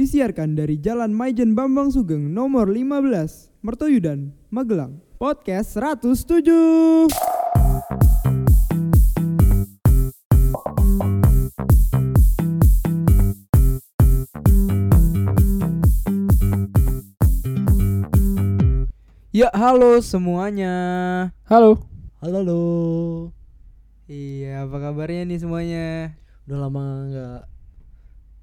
Disiarkan 0.00 0.56
dari 0.56 0.80
Jalan 0.80 1.12
Maijen 1.12 1.52
Bambang 1.52 1.92
Sugeng 1.92 2.32
nomor 2.32 2.72
15, 2.72 3.52
Mertoyudan, 3.60 4.32
Magelang. 4.48 4.96
Podcast 5.20 5.76
107. 5.76 7.04
Ya, 19.36 19.52
halo 19.52 20.00
semuanya. 20.00 20.72
Halo. 21.44 21.84
Halo, 22.24 22.40
halo. 22.40 22.62
Iya, 24.08 24.64
apa 24.64 24.80
kabarnya 24.80 25.28
nih 25.28 25.44
semuanya? 25.44 26.16
Udah 26.48 26.56
lama 26.56 26.84
nggak 27.04 27.59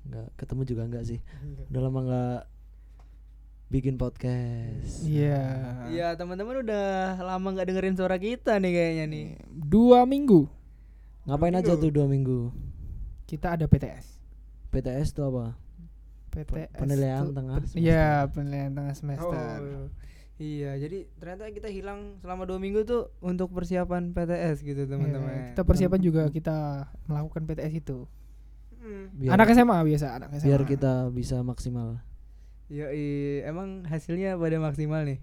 nggak 0.08 0.28
ketemu 0.36 0.62
juga 0.64 0.82
nggak 0.86 1.04
sih? 1.04 1.20
Udah 1.68 1.82
lama 1.82 2.00
nggak 2.02 2.40
bikin 3.68 3.96
podcast. 3.96 5.04
Iya. 5.04 5.44
Iya, 5.88 6.08
teman-teman 6.16 6.64
udah 6.64 6.88
lama 7.18 7.48
nggak 7.50 7.68
dengerin 7.68 7.96
suara 7.96 8.16
kita 8.16 8.56
nih 8.58 8.72
kayaknya 8.72 9.06
nih. 9.06 9.26
Dua 9.50 10.04
minggu 10.04 10.48
Ngapain 11.24 11.52
aja 11.54 11.68
Minggu. 11.70 11.84
tuh 11.84 11.92
dua 11.92 12.08
minggu? 12.08 12.40
kita 13.26 13.60
ada 13.60 13.68
PTS. 13.68 14.16
PTS 14.70 15.12
tuh 15.12 15.28
apa? 15.28 15.46
PTS. 16.30 16.72
penilaian 16.74 17.24
tuh- 17.26 17.36
tengah. 17.36 17.60
Iya, 17.74 18.08
penilaian 18.30 18.72
tengah 18.72 18.96
semester. 18.96 19.60
Oh, 19.60 19.92
iya, 20.38 20.78
jadi 20.78 21.04
ternyata 21.14 21.52
kita 21.52 21.68
hilang 21.68 22.16
selama 22.18 22.46
dua 22.46 22.56
minggu 22.56 22.86
tuh 22.86 23.12
untuk 23.20 23.52
persiapan 23.52 24.16
PTS 24.16 24.64
gitu 24.64 24.80
Iya, 24.80 24.88
teman-teman. 24.88 25.52
kita 25.52 25.62
persiapan 25.62 26.00
juga 26.00 26.22
kita 26.30 26.58
melakukan 27.04 27.44
PTS 27.44 27.74
itu. 27.76 28.08
Hmm. 28.88 29.12
Biar, 29.20 29.36
anak 29.36 29.52
SMA 29.52 29.78
biasa, 29.84 30.08
anak 30.16 30.30
SMA. 30.40 30.46
biar 30.48 30.62
kita 30.64 30.94
bisa 31.12 31.44
maksimal. 31.44 32.00
Ya, 32.72 32.88
emang 33.44 33.84
hasilnya 33.84 34.40
pada 34.40 34.64
maksimal 34.64 35.04
nih. 35.04 35.20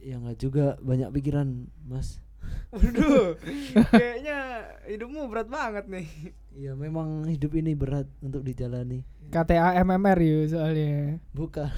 Ya 0.00 0.16
nggak 0.20 0.40
juga 0.40 0.80
banyak 0.80 1.12
pikiran, 1.12 1.68
Mas. 1.84 2.24
Waduh, 2.72 3.36
kayaknya 3.92 4.68
hidupmu 4.88 5.28
berat 5.28 5.48
banget 5.52 5.84
nih. 5.88 6.08
Iya, 6.56 6.72
memang 6.76 7.28
hidup 7.28 7.52
ini 7.56 7.76
berat 7.76 8.08
untuk 8.24 8.40
dijalani. 8.40 9.04
KTA 9.28 9.80
MMR 9.84 10.18
yuk 10.24 10.56
soalnya. 10.56 11.20
Bukan. 11.36 11.68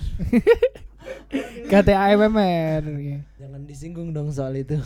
KTA 1.70 2.14
MMR. 2.18 2.82
Jangan 3.38 3.62
disinggung 3.66 4.14
dong 4.14 4.30
soal 4.30 4.58
itu. 4.58 4.78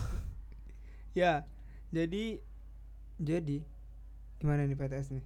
Ya, 1.13 1.45
jadi 1.93 2.41
jadi 3.21 3.61
gimana 4.41 4.65
nih 4.65 4.79
PTS 4.79 5.13
nih? 5.13 5.25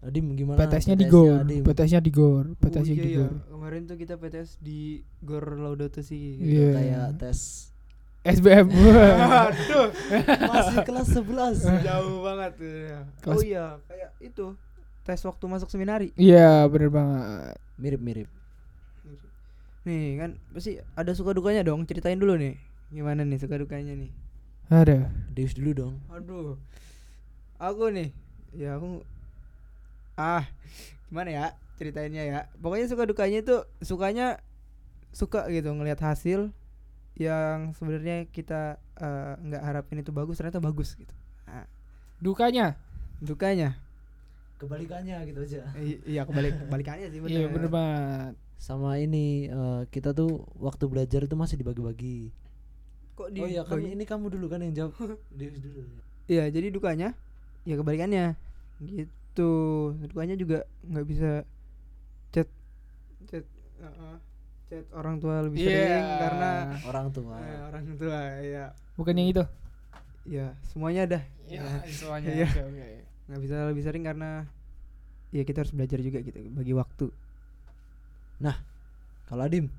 Adim 0.00 0.32
gimana? 0.32 0.56
PTS-nya 0.64 0.96
di 0.96 1.04
PTS-nya, 1.04 1.12
GOR? 1.12 1.60
PTS-nya 1.60 2.00
di 2.00 2.10
GOR, 2.10 2.44
PTS-nya 2.56 2.94
oh, 2.94 2.96
iya, 2.96 3.04
di 3.04 3.10
iya. 3.12 3.18
GOR. 3.20 3.32
Kemarin 3.52 3.80
tuh 3.84 3.96
kita 4.00 4.14
PTS 4.16 4.50
di 4.64 4.80
Gor 5.20 5.44
Laudato 5.60 6.00
Si. 6.00 6.40
Iya. 6.40 6.68
Kayak 6.72 7.06
tes 7.20 7.68
SBM. 8.24 8.68
Aduh, 9.48 9.88
masih 10.48 10.76
kelas 10.88 11.08
11. 11.12 11.84
jauh 11.84 12.16
banget. 12.24 12.52
ya. 12.60 13.00
Oh 13.00 13.36
Kelas- 13.36 13.44
iya, 13.44 13.64
kayak 13.88 14.10
itu 14.24 14.56
tes 15.04 15.20
waktu 15.20 15.44
masuk 15.48 15.68
seminari. 15.68 16.16
Iya, 16.16 16.64
bener 16.72 16.88
banget. 16.88 17.56
Mirip-mirip. 17.76 18.28
Nih 19.84 20.20
kan 20.20 20.30
pasti 20.52 20.76
ada 20.96 21.12
suka 21.12 21.32
dukanya 21.32 21.64
dong. 21.64 21.84
Ceritain 21.88 22.20
dulu 22.20 22.36
nih. 22.36 22.56
Gimana 22.92 23.24
nih 23.24 23.40
suka 23.40 23.56
dukanya 23.56 23.96
nih? 23.96 24.12
Ada. 24.68 25.12
Deus 25.32 25.56
dulu 25.56 25.72
dong. 25.72 25.94
Aduh. 26.12 26.56
Aku 27.56 27.88
nih. 27.88 28.12
Ya 28.52 28.76
aku 28.76 29.00
ah 30.20 30.44
gimana 31.08 31.30
ya 31.32 31.46
ceritainnya 31.74 32.22
ya. 32.22 32.40
Pokoknya 32.60 32.86
suka 32.86 33.08
dukanya 33.08 33.40
itu 33.40 33.56
sukanya 33.80 34.26
suka 35.10 35.48
gitu 35.48 35.72
ngelihat 35.72 35.98
hasil 35.98 36.52
yang 37.16 37.72
sebenarnya 37.72 38.28
kita 38.28 38.76
eh, 38.96 39.32
nggak 39.40 39.62
harapin 39.64 39.98
itu 39.98 40.12
bagus 40.12 40.36
ternyata 40.36 40.60
bagus 40.60 40.92
gitu. 40.94 41.12
Nah, 41.44 41.64
Dukanya. 42.20 42.76
dukanya 43.18 43.80
Kebalikannya 44.56 45.24
gitu 45.24 45.40
aja. 45.40 45.64
i- 45.76 46.00
iya 46.04 46.28
kebalik 46.28 46.68
kebalikannya 46.68 47.08
sih 47.08 47.18
bener. 47.18 47.32
Iya, 47.32 47.46
bener 47.48 47.70
banget. 47.72 48.34
Sama 48.60 49.00
ini 49.00 49.48
eh, 49.48 49.82
kita 49.88 50.12
tuh 50.12 50.44
waktu 50.60 50.84
belajar 50.84 51.24
itu 51.24 51.32
masih 51.32 51.56
dibagi-bagi. 51.56 52.28
Kok 53.16 53.28
di 53.32 53.40
oh 53.40 53.48
iya, 53.48 53.64
kamu, 53.64 53.76
bagi- 53.88 53.92
ini 53.96 54.04
kamu 54.04 54.26
dulu 54.28 54.46
kan 54.52 54.60
yang 54.60 54.72
jawab. 54.76 55.16
Deus 55.32 55.56
dulu. 55.58 55.80
Iya, 56.28 56.44
jadi 56.52 56.68
dukanya 56.68 57.16
ya 57.64 57.74
kebalikannya. 57.74 58.36
Gitu. 58.80 59.08
Dukanya 60.02 60.34
juga 60.34 60.58
nggak 60.82 61.06
bisa 61.06 61.30
chat 62.30 62.48
chat 63.26 63.44
uh-uh, 63.78 64.16
chat 64.66 64.84
orang 64.92 65.18
tua 65.18 65.42
lebih 65.42 65.60
Iya. 65.60 65.68
sering 65.68 66.06
karena 66.18 66.50
Orang 66.84 67.06
tua. 67.10 67.36
eh, 67.36 67.60
orang 67.64 67.84
tua 67.94 68.20
ya. 68.38 68.64
Bukan 68.94 69.14
yang 69.14 69.28
itu. 69.30 69.44
Ya, 70.22 70.52
semuanya 70.64 71.02
dah. 71.08 71.22
Iya, 71.46 71.60
Ya, 71.60 71.72
semuanya. 71.98 72.28
Iya. 72.30 72.46
Oke, 72.46 72.62
oke. 72.62 72.88
nggak 73.26 73.40
bisa 73.40 73.56
lebih 73.66 73.82
sering 73.82 74.02
karena 74.02 74.30
ya 75.30 75.42
kita 75.42 75.62
harus 75.62 75.70
belajar 75.70 75.98
juga 75.98 76.18
gitu 76.20 76.38
bagi 76.50 76.72
waktu. 76.72 77.06
Kalau 79.26 79.46
Adim 79.46 79.70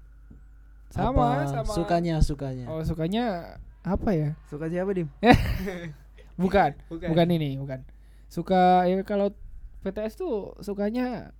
Sama, 0.87 1.43
apa 1.43 1.43
sama. 1.59 1.71
sukanya 1.71 2.15
sukanya. 2.19 2.65
Oh, 2.67 2.79
sukanya 2.81 3.55
apa 3.81 4.11
ya? 4.11 4.29
Suka 4.47 4.67
siapa, 4.67 4.91
Dim? 4.91 5.11
Bukan, 6.39 6.71
Bukan. 6.87 7.07
bukan 7.11 7.27
ini, 7.29 7.59
bukan. 7.59 7.83
Suka 8.25 8.87
ya 8.87 8.95
kalau 9.03 9.35
PTS 9.81 10.13
tuh 10.13 10.53
sukanya 10.61 11.33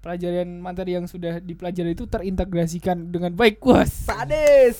pelajaran 0.00 0.62
materi 0.62 0.96
yang 0.96 1.04
sudah 1.04 1.42
dipelajari 1.42 1.92
itu 1.92 2.08
terintegrasikan 2.08 3.12
dengan 3.12 3.34
baik, 3.34 3.60
Bos. 3.60 4.08
Sadis. 4.08 4.78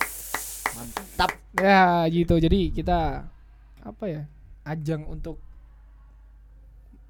Mantap. 0.72 1.30
Ya, 1.58 2.06
gitu. 2.08 2.38
Jadi 2.38 2.72
kita 2.72 3.28
apa 3.82 4.04
ya? 4.08 4.22
Ajang 4.64 5.04
untuk 5.10 5.36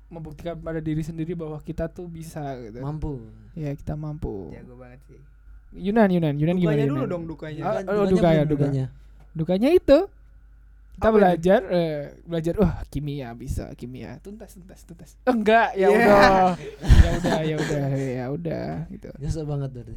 membuktikan 0.09 0.57
pada 0.57 0.81
diri 0.81 1.05
sendiri 1.05 1.37
bahwa 1.37 1.61
kita 1.61 1.87
tuh 1.93 2.09
bisa 2.09 2.57
gitu. 2.65 2.81
Mampu. 2.81 3.21
ya, 3.53 3.77
kita 3.77 3.93
mampu. 3.93 4.51
Jago 4.57 4.75
banget 4.81 5.01
sih. 5.07 5.21
Yunan, 5.77 6.09
Yunan, 6.09 6.35
Yunan 6.41 6.57
Dukanya 6.57 6.75
gimana? 6.81 6.89
dulu 6.89 6.97
Yunan? 7.05 7.13
dong 7.13 7.25
dukanya. 7.29 7.63
Ah, 7.63 7.73
oh, 7.85 8.09
dukanya 8.09 8.09
dukanya, 8.09 8.09
dukanya. 8.09 8.45
dukanya. 8.49 8.87
Dukanya 9.37 9.71
itu 9.77 9.99
kita 10.99 11.05
Apa 11.05 11.15
belajar 11.15 11.61
eh, 11.65 12.01
belajar 12.23 12.55
wah 12.57 12.83
kimia 12.85 13.31
bisa 13.33 13.71
kimia 13.73 14.19
tuntas 14.19 14.51
tuntas 14.51 14.83
tuntas 14.83 15.11
Oh, 15.23 15.33
enggak 15.33 15.71
ya 15.73 15.87
Yeah. 15.87 15.95
udah 15.95 16.51
ya 17.07 17.11
udah 17.15 17.39
ya 17.41 17.57
udah 17.57 17.85
ya 17.95 18.25
udah 18.29 18.67
gitu 18.91 19.09
Nyesek 19.17 19.45
banget 19.45 19.71
berarti. 19.73 19.95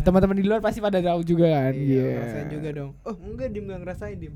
teman-teman 0.00 0.36
di 0.36 0.44
luar 0.46 0.60
pasti 0.60 0.78
pada 0.78 1.00
tahu 1.00 1.20
juga 1.22 1.50
kan 1.50 1.74
Iya, 1.74 1.82
Iya. 1.82 2.06
ngerasain 2.14 2.48
juga 2.48 2.68
dong. 2.70 2.90
Oh, 3.02 3.14
enggak 3.18 3.48
Dim 3.50 3.64
nggak 3.66 3.80
ngerasain 3.82 4.16
Dim. 4.16 4.34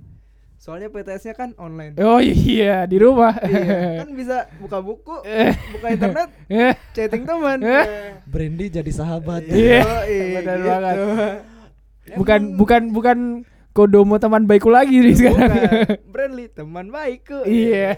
Soalnya 0.57 0.89
PTS-nya 0.89 1.35
kan 1.35 1.51
online. 1.57 1.95
oh 1.97 2.19
iya 2.19 2.83
di 2.85 2.95
rumah 2.97 3.35
iya, 3.43 3.99
kan 4.03 4.11
bisa 4.11 4.47
buka 4.59 4.79
buku, 4.79 5.23
Eh. 5.23 5.51
buka 5.75 5.87
internet, 5.89 6.29
Eh, 6.47 6.75
chatting 6.93 7.23
teman. 7.23 7.59
Eh. 7.61 7.87
Brandy 8.25 8.71
jadi 8.71 8.91
sahabat. 8.91 9.43
Iya, 9.45 9.83
Yoi, 9.83 10.19
benar 10.37 10.57
gitu. 10.57 10.69
banget. 10.69 10.97
bukan 12.13 12.41
bukan 12.57 12.83
bukan 12.91 13.19
kodomo 13.73 14.17
teman 14.17 14.45
baikku 14.45 14.69
lagi 14.69 15.01
nih 15.01 15.15
sekarang 15.17 15.49
Bukan. 15.49 16.13
Brandly 16.13 16.47
teman 16.49 16.87
baikku. 16.89 17.43
iya 17.45 17.97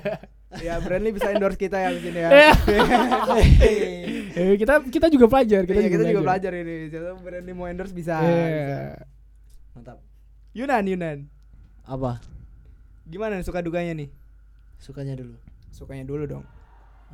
Ya, 0.55 0.79
Brandly 0.79 1.11
bisa 1.11 1.35
endorse 1.35 1.59
kita 1.59 1.83
ya 1.83 1.91
mungkin 1.91 2.15
ya. 2.15 2.29
Iya. 2.31 2.53
Eh, 4.34 4.55
kita 4.59 4.83
kita 4.83 5.07
juga 5.11 5.27
pelajar 5.27 5.63
kita, 5.63 5.79
Iya, 5.79 5.91
kita 5.91 6.05
juga 6.11 6.23
belajar 6.23 6.51
ini. 6.55 6.91
Siapa 6.91 7.19
Brandly 7.19 7.53
mau 7.55 7.67
endorse 7.67 7.91
bisa. 7.91 8.19
bisa. 8.19 8.27
Iya. 8.27 9.03
Mantap. 9.75 9.99
Yunan, 10.51 10.83
Yunan. 10.87 11.19
Apa? 11.83 12.23
Gimana 13.05 13.39
nih 13.39 13.47
suka 13.47 13.63
dukanya 13.63 13.95
nih? 13.95 14.09
Sukanya 14.79 15.19
dulu. 15.19 15.34
Sukanya 15.71 16.07
dulu 16.07 16.23
dong. 16.25 16.45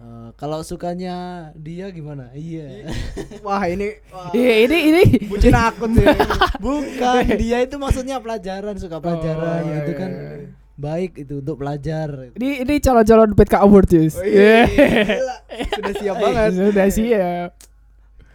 Eh, 0.01 0.29
kalau 0.41 0.65
sukanya 0.65 1.17
dia 1.53 1.93
gimana? 1.93 2.33
Iya. 2.33 2.89
Wah, 3.45 3.61
ini 3.69 4.01
wah, 4.09 4.33
Iya, 4.33 4.55
ini 4.65 4.79
ini 4.89 5.03
bucin 5.29 5.53
akun 5.53 5.93
sih. 5.93 6.09
Bukan, 6.65 7.25
dia 7.37 7.61
itu 7.61 7.77
maksudnya 7.77 8.17
pelajaran, 8.17 8.81
suka 8.81 8.97
pelajaran. 8.97 9.61
iya, 9.69 9.77
itu 9.85 9.93
iya, 9.93 10.01
kan 10.01 10.11
iya. 10.11 10.33
baik 10.81 11.21
itu 11.21 11.45
untuk 11.45 11.61
belajar. 11.61 12.33
ini 12.33 12.65
ini 12.65 12.75
calon-calon 12.81 13.37
PTK 13.37 13.55
Award 13.61 13.87
Jus. 13.93 14.17
Oh, 14.17 14.25
iya, 14.25 14.65
gila. 14.65 15.37
Sudah 15.69 15.95
siap 16.01 16.17
banget. 16.25 16.51
Sudah 16.57 16.87
siap. 16.89 17.51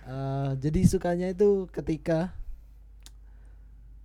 Eh, 0.06 0.50
jadi 0.62 0.80
sukanya 0.86 1.28
itu 1.34 1.66
ketika 1.74 2.30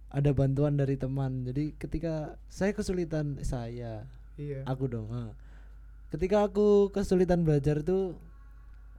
ada 0.08 0.32
bantuan 0.32 0.80
dari 0.80 0.96
teman. 0.96 1.44
Jadi 1.44 1.76
ketika 1.76 2.40
saya 2.48 2.72
kesulitan 2.72 3.36
saya, 3.44 4.08
Iya. 4.40 4.64
aku 4.64 4.88
dong. 4.88 5.12
ah. 5.12 5.36
Ketika 6.10 6.42
aku 6.42 6.90
kesulitan 6.90 7.46
belajar 7.46 7.86
itu 7.86 8.18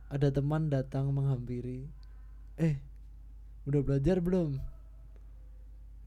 ada 0.07 0.31
teman 0.31 0.71
datang 0.71 1.11
menghampiri. 1.11 1.87
Eh, 2.55 2.79
udah 3.67 3.83
belajar 3.83 4.23
belum? 4.23 4.55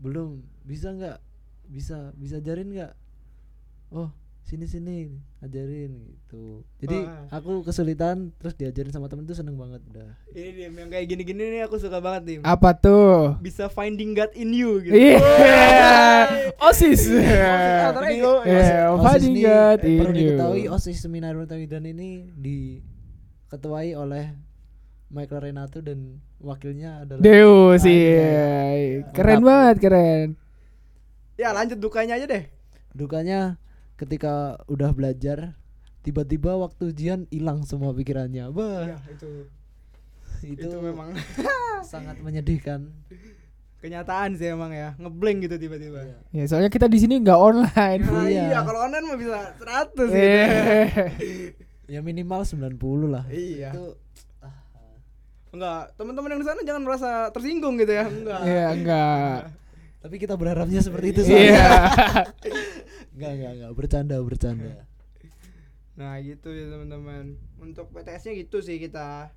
Belum. 0.01 0.41
Bisa 0.65 0.97
nggak? 0.97 1.21
Bisa, 1.69 2.13
bisa 2.17 2.41
ajarin 2.41 2.73
nggak? 2.73 2.93
Oh, 3.93 4.09
sini 4.45 4.69
sini 4.69 5.09
ajarin 5.41 6.05
gitu 6.05 6.61
jadi 6.77 7.09
Wah. 7.09 7.41
aku 7.41 7.65
kesulitan 7.65 8.29
terus 8.37 8.53
diajarin 8.53 8.93
sama 8.93 9.09
temen 9.09 9.25
tuh 9.25 9.33
seneng 9.33 9.57
banget 9.57 9.81
udah 9.89 10.13
Ini 10.31 10.49
dim 10.53 10.75
yang 10.77 10.91
kayak 10.93 11.07
gini-gini 11.09 11.43
nih 11.49 11.61
aku 11.65 11.81
suka 11.81 11.97
banget 11.97 12.23
dim. 12.29 12.41
Apa 12.45 12.77
tuh? 12.77 13.41
Bisa 13.41 13.73
finding 13.73 14.13
God 14.13 14.29
in 14.37 14.53
you 14.53 14.85
gitu. 14.85 14.93
Iya. 14.93 15.17
Osis. 16.61 17.09
alter 17.09 18.05
Ini 18.05 18.15
ego. 18.21 18.33
Iya, 18.45 18.93
OSIS 18.93 19.05
finding 19.09 19.33
ini 19.33 19.43
God 19.43 19.79
perlu 19.81 19.89
in 19.89 20.05
you. 20.05 20.13
diketahui 20.21 20.63
osis 20.69 20.97
seminar 21.01 21.33
Mutawidan 21.33 21.85
ini 21.89 22.29
diketuai 22.37 23.97
oleh 23.97 24.37
Michael 25.09 25.41
Renato 25.49 25.79
dan 25.81 26.21
wakilnya 26.37 27.07
adalah 27.07 27.23
Deus 27.23 27.81
Anjay. 27.81 27.97
iya. 27.97 29.09
Keren 29.15 29.41
Mantap. 29.41 29.49
banget, 29.49 29.77
keren. 29.81 30.27
Ya 31.35 31.49
lanjut 31.51 31.79
dukanya 31.81 32.21
aja 32.21 32.27
deh. 32.29 32.45
dukanya 32.95 33.57
ketika 33.95 34.35
udah 34.67 34.91
belajar 34.91 35.55
tiba-tiba 36.01 36.55
waktu 36.55 36.91
ujian 36.91 37.25
hilang 37.29 37.63
semua 37.63 37.91
pikirannya 37.91 38.51
bah 38.51 38.93
Ya, 38.93 38.99
itu, 39.09 39.31
itu, 40.43 40.67
itu 40.67 40.77
memang 40.79 41.15
sangat 41.93 42.19
menyedihkan 42.21 42.91
kenyataan 43.79 44.33
sih 44.35 44.49
emang 44.49 44.73
ya. 44.73 44.97
Ngeblank 44.97 45.45
gitu 45.45 45.61
tiba-tiba. 45.61 46.01
Iya. 46.01 46.17
Ya, 46.33 46.45
soalnya 46.49 46.73
kita 46.73 46.89
di 46.89 46.97
sini 46.97 47.21
nggak 47.21 47.37
online. 47.37 48.01
Nah, 48.01 48.25
Iya. 48.25 48.43
iya, 48.49 48.59
kalau 48.65 48.81
online 48.81 49.05
mah 49.05 49.19
bisa 49.21 49.37
100 49.61 50.09
gitu. 50.09 50.17
Eh. 50.17 50.89
ya 51.93 52.01
minimal 52.01 52.49
90 52.49 52.81
lah 53.05 53.29
Iya. 53.29 53.77
itu 53.77 53.85
Enggak, 55.55 55.95
teman-teman 55.95 56.35
yang 56.35 56.41
di 56.41 56.49
sana 56.49 56.61
jangan 56.65 56.83
merasa 56.83 57.11
tersinggung 57.31 57.77
gitu 57.77 57.93
ya. 57.93 58.09
Enggak. 58.09 58.41
Iya, 58.43 58.67
enggak. 58.73 59.39
tapi 60.01 60.17
kita 60.17 60.35
berharapnya 60.35 60.81
seperti 60.81 61.07
itu 61.13 61.21
Iya. 61.25 61.69
enggak 63.15 63.31
enggak 63.39 63.53
enggak 63.57 63.73
bercanda 63.73 64.17
bercanda 64.21 64.73
Nah, 65.95 66.19
gitu 66.19 66.51
ya 66.51 66.75
teman-teman. 66.75 67.39
Untuk 67.63 67.87
PTS-nya 67.95 68.35
gitu 68.35 68.59
sih 68.59 68.83
kita. 68.83 69.31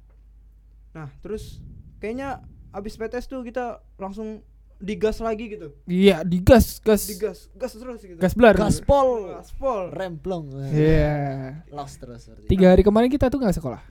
Nah, 0.89 1.06
terus 1.21 1.62
kayaknya 2.01 2.41
abis 2.74 2.97
PTS 2.97 3.29
tuh 3.29 3.45
kita 3.45 3.77
langsung 4.01 4.41
digas 4.81 5.21
lagi 5.21 5.53
gitu. 5.53 5.74
Iya, 5.85 6.25
digas, 6.25 6.81
gas. 6.81 7.06
Digas, 7.06 7.50
gas 7.53 7.77
terus 7.77 8.01
gitu. 8.01 8.18
Gas 8.18 8.33
blar. 8.33 8.57
gaspol 8.57 9.38
Gaspol. 9.38 9.94
remplong 9.94 10.50
Iya. 10.74 11.62
lost 11.69 12.01
terus 12.01 12.25
itu. 12.25 12.50
Tiga 12.50 12.74
hari 12.74 12.81
kemarin 12.81 13.09
kita 13.09 13.29
tuh 13.29 13.38
nggak 13.38 13.57
sekolah. 13.57 13.81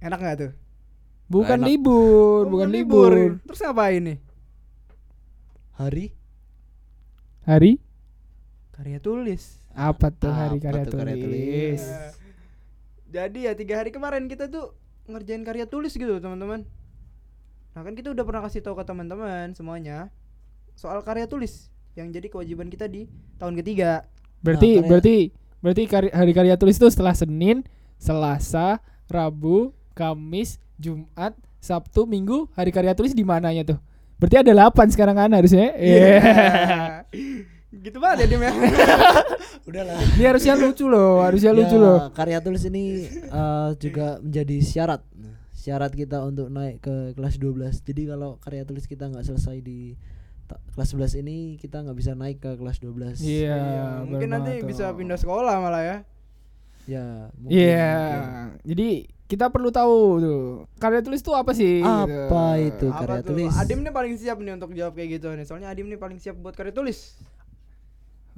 Enak 0.00 0.18
gak 0.22 0.36
tuh? 0.38 0.52
Bukan 1.28 1.58
enak. 1.60 1.68
libur, 1.68 2.46
Oh, 2.46 2.50
bukan 2.54 2.68
libur. 2.70 3.12
Terus 3.44 3.60
ngapain 3.60 4.00
nih? 4.00 4.18
hari 5.78 6.10
Hari 7.44 7.78
Karya 8.78 8.98
tulis. 8.98 9.58
apa 9.70 10.08
tuh 10.08 10.30
hari 10.30 10.56
Apa 10.56 10.64
karya 10.64 10.84
tuh 10.84 10.96
karya 10.96 11.16
tulis? 11.16 11.24
tulis? 11.24 11.82
Eh, 11.82 12.10
Jadi 13.08 13.38
ya 13.42 13.52
tiga 13.52 13.74
hari 13.76 13.88
kemarin 13.88 14.26
kita 14.26 14.46
tuh 14.46 14.74
ngerjain 15.06 15.40
karya 15.40 15.64
tulis 15.64 15.90
gitu 15.92 16.18
teman-teman. 16.18 16.62
Nah 17.72 17.80
kan 17.80 17.92
kita 17.92 18.10
udah 18.10 18.22
pernah 18.22 18.42
kasih 18.44 18.60
tahu 18.60 18.74
ke 18.74 18.84
teman-teman 18.84 19.50
semuanya 19.52 20.10
soal 20.74 21.00
karya 21.00 21.24
tulis 21.24 21.70
yang 21.94 22.08
jadi 22.08 22.28
kewajiban 22.28 22.66
kita 22.66 22.86
di 22.86 23.06
tahun 23.36 23.56
ketiga. 23.56 24.06
Berarti 24.40 24.68
Nah, 24.68 24.74
karya- 24.76 24.88
berarti 24.88 25.16
berarti 25.58 25.82
kari- 25.84 26.12
hari 26.12 26.32
karya 26.32 26.54
tulis 26.54 26.76
itu 26.76 26.86
setelah 26.86 27.14
Senin, 27.14 27.66
Selasa, 27.96 28.78
Rabu, 29.06 29.72
Kamis, 29.92 30.58
Jumat, 30.76 31.32
Sabtu, 31.58 32.04
Minggu, 32.04 32.46
hari 32.52 32.70
karya 32.70 32.92
tulis 32.92 33.10
di 33.10 33.22
mananya 33.22 33.64
tuh? 33.64 33.78
Berarti 34.16 34.36
ada 34.40 34.52
8 34.52 34.86
sekarang 34.88 35.16
kan 35.16 35.30
harusnya. 35.32 35.74
Iya. 35.74 36.14
gitu 37.70 37.98
banget 37.98 38.24
ya 38.24 38.26
Dim 38.28 38.40
ya. 38.40 38.52
udahlah 39.68 40.00
Ini 40.14 40.24
harusnya 40.26 40.54
lucu 40.54 40.84
loh, 40.84 41.20
harusnya 41.20 41.52
lucu 41.52 41.74
Ya, 41.74 41.82
loh. 41.82 41.98
karya 42.10 42.38
tulis 42.38 42.64
ini 42.64 43.04
eh, 43.10 43.68
juga 43.76 44.16
menjadi 44.18 44.56
syarat 44.60 45.02
Nah, 45.12 45.36
syarat 45.52 45.92
kita 45.92 46.22
untuk 46.22 46.48
naik 46.48 46.80
ke 46.80 47.12
kelas 47.12 47.36
12 47.36 47.82
jadi 47.82 48.02
kalau 48.08 48.38
karya 48.38 48.62
tulis 48.62 48.84
kita 48.84 49.04
nggak 49.06 49.20
selesai 49.22 49.58
di 49.58 49.92
kelas 50.70 50.88
11 50.90 51.20
ini 51.20 51.36
kita 51.56 51.82
nggak 51.82 51.92
bisa 51.94 52.12
naik 52.14 52.38
ke 52.38 52.54
kelas 52.54 52.80
12 52.80 53.20
Iya, 53.20 53.52
Iya, 53.52 53.84
mungkin 54.02 54.28
nanti 54.30 54.52
banget 54.54 54.64
bisa 54.66 54.84
pindah 54.90 55.18
sekolah 55.18 55.54
malah 55.58 55.82
ya. 55.82 55.96
ya 56.86 57.28
mungkin, 57.34 57.52
Iya. 57.52 57.92
mungkin. 57.92 58.48
Jadi 58.64 58.88
kita 59.28 59.52
perlu 59.52 59.68
tahu 59.68 59.96
tuh 60.16 60.42
karya 60.78 61.04
tulis 61.04 61.20
itu 61.20 61.32
apa 61.32 61.52
sih? 61.52 61.84
apa 61.84 62.56
gitu. 62.56 62.64
itu 62.64 62.86
Apa 62.88 63.00
karya 63.04 63.20
tuh? 63.20 63.28
tulis 63.28 63.52
Adim 63.52 63.78
nih 63.78 63.92
paling 63.92 64.14
siap 64.16 64.38
nih 64.38 64.56
untuk 64.56 64.72
jawab 64.72 64.96
kayak 64.96 65.20
gitu 65.20 65.28
nih. 65.30 65.44
Soalnya 65.44 65.68
Adim 65.68 65.84
nih 65.84 65.96
paling 65.96 66.16
siap 66.16 66.32
buat 66.34 66.56
karya 66.56 66.72
tulis. 66.72 67.12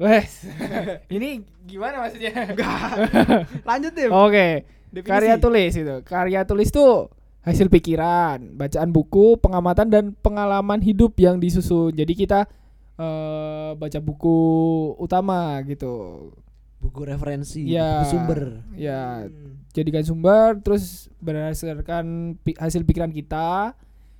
Wes. 0.00 0.48
Ini 1.12 1.44
gimana 1.62 2.00
maksudnya? 2.00 2.32
Lanjut 3.68 3.92
Dim. 3.92 4.08
Oke. 4.10 4.64
Definisi. 4.88 5.06
Karya 5.06 5.34
tulis 5.36 5.72
itu. 5.72 5.96
Karya 6.02 6.40
tulis 6.42 6.68
tuh 6.68 7.12
hasil 7.40 7.68
pikiran, 7.68 8.40
bacaan 8.54 8.90
buku, 8.90 9.36
pengamatan 9.36 9.86
dan 9.86 10.04
pengalaman 10.14 10.80
hidup 10.80 11.14
yang 11.16 11.36
disusun. 11.36 11.92
Jadi 11.92 12.12
kita 12.14 12.48
eh, 12.96 13.70
baca 13.72 13.98
buku 13.98 14.38
utama 14.96 15.60
gitu. 15.62 16.28
buku 16.76 17.04
referensi 17.04 17.60
Iya. 17.66 18.00
buku 18.00 18.08
sumber 18.08 18.40
Ya, 18.72 19.28
Hmm. 19.28 19.60
jadikan 19.70 20.00
sumber 20.00 20.56
terus 20.58 21.12
berdasarkan 21.20 22.04
pi- 22.36 22.56
hasil 22.56 22.82
pikiran 22.82 23.12
kita 23.12 23.76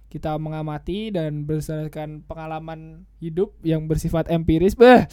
kita 0.06 0.36
mengamati 0.36 1.08
dan 1.08 1.40
berdasarkan 1.40 2.20
pengalaman 2.20 3.08
hidup 3.16 3.56
yang 3.62 3.86
bersifat 3.86 4.28
empiris 4.28 4.76
beh 4.76 5.08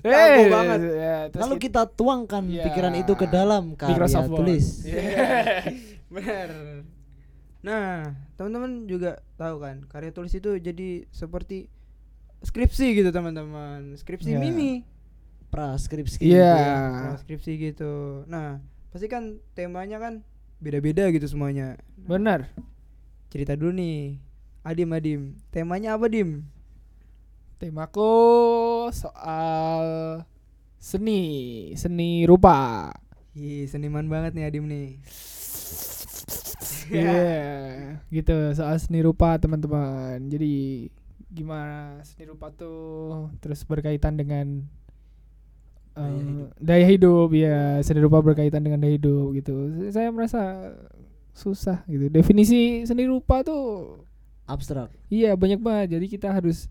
Eh, 0.00 0.48
banget. 0.48 0.80
ya, 0.96 1.16
terus 1.28 1.42
lalu 1.44 1.56
kita 1.60 1.84
tuangkan 1.84 2.48
Iya. 2.48 2.64
pikiran 2.64 2.94
itu 2.96 3.12
ke 3.12 3.26
dalam 3.26 3.76
karya 3.76 4.08
tulis 4.24 4.88
Bener. 6.14 6.48
Nah, 7.60 8.10
teman-teman 8.34 8.84
juga 8.84 9.20
tahu 9.34 9.60
kan, 9.60 9.84
karya 9.86 10.10
tulis 10.10 10.32
itu 10.32 10.56
jadi 10.56 11.06
seperti 11.08 11.68
skripsi 12.40 12.96
gitu 12.96 13.10
teman-teman. 13.10 13.94
Skripsi 13.94 14.32
Iya. 14.32 14.40
mini. 14.40 14.72
praskripsi 15.48 16.16
Iya. 16.18 16.32
gitu 16.48 16.56
ya. 16.56 16.76
Nah, 16.80 17.16
skripsi 17.18 17.52
gitu. 17.60 17.92
Nah, 18.24 18.64
pasti 18.88 19.04
kan 19.04 19.36
temanya 19.52 20.00
kan 20.00 20.24
beda-beda 20.58 21.06
gitu 21.08 21.28
semuanya. 21.28 21.76
benar 21.94 22.48
Cerita 23.28 23.52
dulu 23.52 23.72
nih. 23.72 24.16
Adim 24.62 24.88
Adim, 24.90 25.20
temanya 25.48 25.92
apa 25.92 26.08
Dim? 26.08 26.48
temaku 27.58 28.10
soal 28.90 29.86
seni 30.82 31.20
seni 31.78 32.26
rupa 32.26 32.90
Ih, 33.32 33.64
seniman 33.70 34.06
banget 34.12 34.32
nih 34.36 34.44
Adim 34.48 34.64
nih. 34.68 35.00
Iya, 36.92 37.12
gitu 38.16 38.32
soal 38.58 38.76
seni 38.82 39.00
rupa 39.06 39.38
teman-teman. 39.40 40.18
Jadi 40.32 40.88
gimana 41.32 42.00
seni 42.04 42.24
rupa 42.28 42.52
tuh 42.52 43.32
terus 43.40 43.64
berkaitan 43.64 44.14
dengan 44.20 44.68
Daya 45.96 46.20
em, 46.20 46.28
hidup. 46.28 46.50
daya 46.56 46.84
hidup 46.88 47.28
ya 47.36 47.56
seni 47.84 48.00
rupa 48.00 48.18
berkaitan 48.24 48.64
dengan 48.64 48.80
daya 48.80 48.96
hidup 48.96 49.26
gitu. 49.38 49.54
Saya 49.92 50.08
merasa 50.12 50.40
susah 51.32 51.84
gitu. 51.88 52.08
Definisi 52.08 52.84
seni 52.88 53.04
rupa 53.08 53.40
tuh 53.44 53.62
abstrak 54.48 54.90
iya 55.12 55.36
banyak 55.36 55.60
banget. 55.60 55.96
Jadi 56.00 56.06
kita 56.12 56.28
harus 56.32 56.68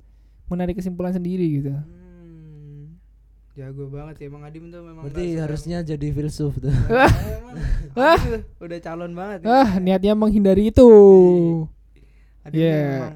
menarik 0.49 0.77
kesimpulan 0.77 1.13
sendiri 1.13 1.45
gitu. 1.61 1.73
Hmm, 1.73 2.00
jago 3.51 3.91
banget 3.91 4.15
ya 4.23 4.25
Emang 4.31 4.43
Adim 4.47 4.71
tuh 4.71 4.79
memang 4.79 5.03
berarti 5.03 5.35
harusnya 5.35 5.83
jadi 5.83 6.07
filsuf 6.15 6.55
tuh 6.57 6.71
Adim 6.71 8.43
tuh 8.55 8.63
udah 8.63 8.79
calon 8.79 9.11
banget. 9.11 9.39
ya. 9.43 9.51
Ah, 9.51 9.69
niatnya 9.77 10.13
menghindari 10.15 10.71
itu. 10.71 10.87
Adim 12.41 12.57
tuh 12.57 12.63
yeah. 12.63 12.87
memang 12.95 13.15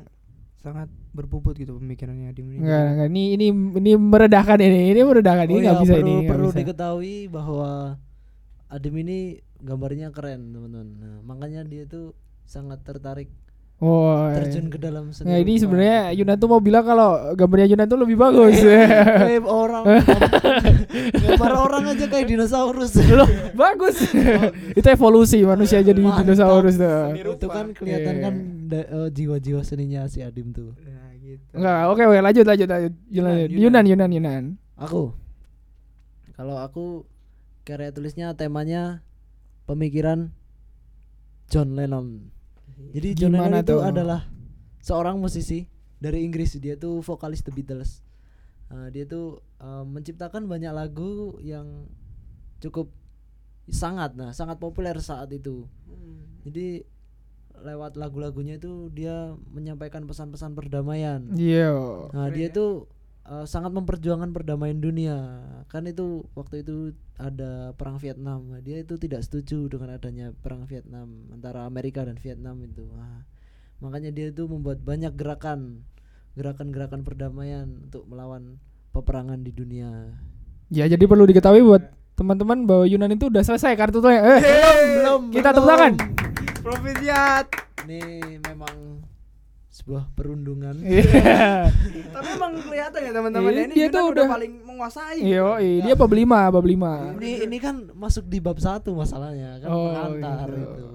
sangat 0.59 0.89
berpuput 1.15 1.55
gitu 1.55 1.79
pemikirannya 1.79 2.35
Adim 2.35 2.51
ini. 2.51 2.59
Enggak, 2.59 2.83
enggak. 2.91 3.07
Ini 3.07 3.23
ini 3.39 3.47
ini 3.79 3.91
meredahkan 3.95 4.59
ini. 4.59 4.79
Ini 4.91 5.01
meredahkan. 5.07 5.47
Ini 5.47 5.55
Oh 5.55 5.61
nggak 5.63 5.77
ya, 5.77 5.81
bisa 5.87 5.93
perlu, 5.95 6.03
ini. 6.03 6.15
perlu 6.27 6.47
bisa. 6.51 6.59
diketahui 6.59 7.15
bahwa 7.31 7.71
Adem 8.67 8.95
ini 8.99 9.17
gambarnya 9.63 10.11
keren 10.11 10.51
teman-teman. 10.51 10.87
Nah, 10.99 11.17
makanya 11.23 11.63
dia 11.63 11.87
tuh 11.87 12.11
sangat 12.43 12.83
tertarik 12.83 13.31
Oh. 13.85 14.33
terjun 14.33 14.65
ke 14.73 14.81
dalam 14.81 15.13
seni. 15.13 15.29
Nah, 15.29 15.37
ini 15.37 15.61
sebenarnya 15.61 16.09
Yunan 16.17 16.41
tuh 16.41 16.49
mau 16.49 16.57
bilang 16.57 16.81
kalau 16.81 17.37
gambarnya 17.37 17.69
Yunan 17.69 17.85
tuh 17.85 17.99
lebih 18.01 18.17
bagus. 18.17 18.57
Eh, 18.65 19.37
orang 19.45 19.85
gambar 21.13 21.51
orang 21.53 21.83
aja 21.93 22.05
kayak 22.09 22.25
dinosaurus. 22.25 22.97
Loh, 23.13 23.29
bagus. 23.53 24.09
itu 24.73 24.87
evolusi 24.89 25.45
manusia 25.45 25.85
jadi 25.85 26.01
Mantap. 26.01 26.25
dinosaurus 26.25 26.81
tuh. 26.81 27.13
Itu 27.13 27.47
kan 27.51 27.77
kelihatan 27.77 28.15
kan 28.25 28.33
eh, 28.73 29.09
jiwa-jiwa 29.13 29.61
seninya 29.61 30.09
si 30.09 30.25
Adim 30.25 30.49
tuh. 30.49 30.73
Nah, 30.81 31.13
gitu. 31.21 31.45
Enggak, 31.53 31.77
oke 31.93 32.03
oke 32.09 32.19
lanjut 32.25 32.45
lanjut 32.49 32.67
lanjut. 32.67 32.93
Yunan, 33.13 33.33
Yunan 33.37 33.45
Yunan. 33.45 33.61
Yunan 33.61 33.83
Yunan 33.85 34.09
Yunan. 34.09 34.43
Aku 34.81 35.13
kalau 36.33 36.57
aku 36.59 37.05
karya 37.63 37.93
tulisnya 37.93 38.33
temanya 38.33 39.05
pemikiran 39.69 40.33
John 41.47 41.77
Lennon. 41.77 42.34
Jadi 42.91 43.09
John 43.15 43.33
Gimana 43.33 43.59
Lennon 43.59 43.63
itu 43.63 43.73
tuh? 43.73 43.81
adalah 43.81 44.21
seorang 44.79 45.15
musisi 45.15 45.65
dari 45.97 46.23
Inggris. 46.23 46.55
Dia 46.57 46.75
tuh 46.75 46.99
vokalis 46.99 47.41
The 47.41 47.51
Beatles. 47.51 48.03
Uh, 48.65 48.89
dia 48.89 49.05
tuh 49.05 49.39
uh, 49.59 49.83
menciptakan 49.83 50.45
banyak 50.45 50.71
lagu 50.71 51.37
yang 51.39 51.85
cukup 52.57 52.89
sangat 53.65 54.13
nah 54.13 54.29
sangat 54.29 54.57
populer 54.57 54.93
saat 54.97 55.29
itu 55.29 55.65
jadi 56.41 56.85
lewat 57.61 57.93
lagu-lagunya 57.93 58.57
itu 58.57 58.89
dia 58.89 59.33
menyampaikan 59.49 60.05
pesan-pesan 60.05 60.53
perdamaian 60.53 61.25
Iya. 61.33 61.73
nah 62.09 62.29
Keren 62.29 62.37
dia 62.37 62.47
ya. 62.49 62.53
tuh 62.53 62.71
uh, 63.25 63.45
sangat 63.45 63.73
memperjuangkan 63.73 64.31
perdamaian 64.31 64.77
dunia. 64.77 65.17
Kan 65.67 65.89
itu 65.89 66.25
waktu 66.37 66.61
itu 66.61 66.93
ada 67.17 67.73
perang 67.73 67.97
Vietnam. 67.97 68.45
Dia 68.61 68.81
itu 68.85 68.95
tidak 69.01 69.25
setuju 69.25 69.67
dengan 69.69 69.97
adanya 69.97 70.31
perang 70.31 70.69
Vietnam 70.69 71.29
antara 71.33 71.65
Amerika 71.65 72.05
dan 72.05 72.17
Vietnam 72.21 72.61
itu. 72.61 72.85
Nah, 72.93 73.25
makanya 73.81 74.13
dia 74.13 74.29
itu 74.29 74.45
membuat 74.45 74.81
banyak 74.81 75.13
gerakan 75.17 75.83
gerakan-gerakan 76.35 77.01
perdamaian 77.07 77.67
untuk 77.87 78.03
melawan 78.11 78.59
peperangan 78.91 79.39
di 79.39 79.51
dunia. 79.55 80.19
Ya 80.67 80.83
jadi 80.89 81.03
perlu 81.07 81.23
diketahui 81.23 81.63
buat 81.63 81.83
teman-teman 82.15 82.67
bahwa 82.67 82.83
Yunan 82.87 83.11
itu 83.15 83.31
udah 83.31 83.43
selesai 83.43 83.75
kartu 83.79 84.03
tuh. 84.03 84.11
Eh, 84.11 84.41
belum 84.99 85.31
kita 85.31 85.55
tepuk 85.55 85.67
tangan. 85.67 85.93
Profisiat. 86.59 87.45
ini 87.85 88.41
memang 88.41 89.04
sebuah 89.75 90.07
perundungan 90.09 90.71
Iya. 90.79 91.67
Tapi 92.15 92.29
emang 92.31 92.53
kelihatan 92.57 92.99
ya 93.01 93.11
teman-teman 93.11 93.51
Iya, 93.51 93.61
ini 93.61 93.73
dia 93.73 93.81
Yunan 93.81 93.91
tuh 93.91 94.03
udah 94.05 94.13
udah- 94.15 94.29
paling 94.31 94.53
menguasai. 94.63 95.19
Iya, 95.19 95.43
dia 95.83 95.93
bab 95.93 96.07
5, 96.09 96.23
bab 96.49 96.63
5. 96.63 97.19
ini 97.19 97.31
ini 97.43 97.57
kan 97.59 97.75
masuk 97.91 98.23
di 98.23 98.39
bab 98.39 98.55
satu 98.55 98.95
masalahnya 98.95 99.59
kan 99.59 99.67
Oh, 99.67 99.91
mengantar 99.91 100.47
gitu. 100.47 100.63
itu 100.71 100.87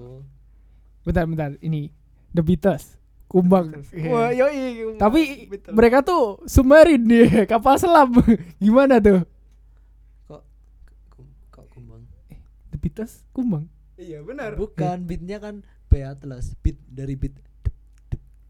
Bentar, 1.01 1.25
bentar. 1.25 1.51
Ini 1.59 1.89
The 2.31 2.41
Beatles. 2.41 2.97
Kumbang. 3.25 3.85
Iya. 3.91 4.05
Wah, 4.07 4.29
yoi. 4.29 4.97
Tapi 4.97 5.21
Betul. 5.47 5.71
mereka 5.71 6.01
tuh 6.01 6.41
submarin 6.45 7.01
nih, 7.01 7.29
kapal 7.51 7.73
selam. 7.75 8.11
Gimana 8.59 8.97
tuh? 8.97 9.21
kok 10.27 10.41
kok 11.49 11.65
kumbang 11.69 12.01
The 12.67 12.77
Beatles 12.77 13.23
kumbang. 13.29 13.65
Iya 13.93 14.19
benar. 14.19 14.57
bukan 14.57 15.05
beatnya 15.05 15.37
kan 15.37 15.61
B 15.85 16.01
atlas 16.01 16.57
beat 16.57 16.81
dari 16.83 17.13
beat 17.13 17.37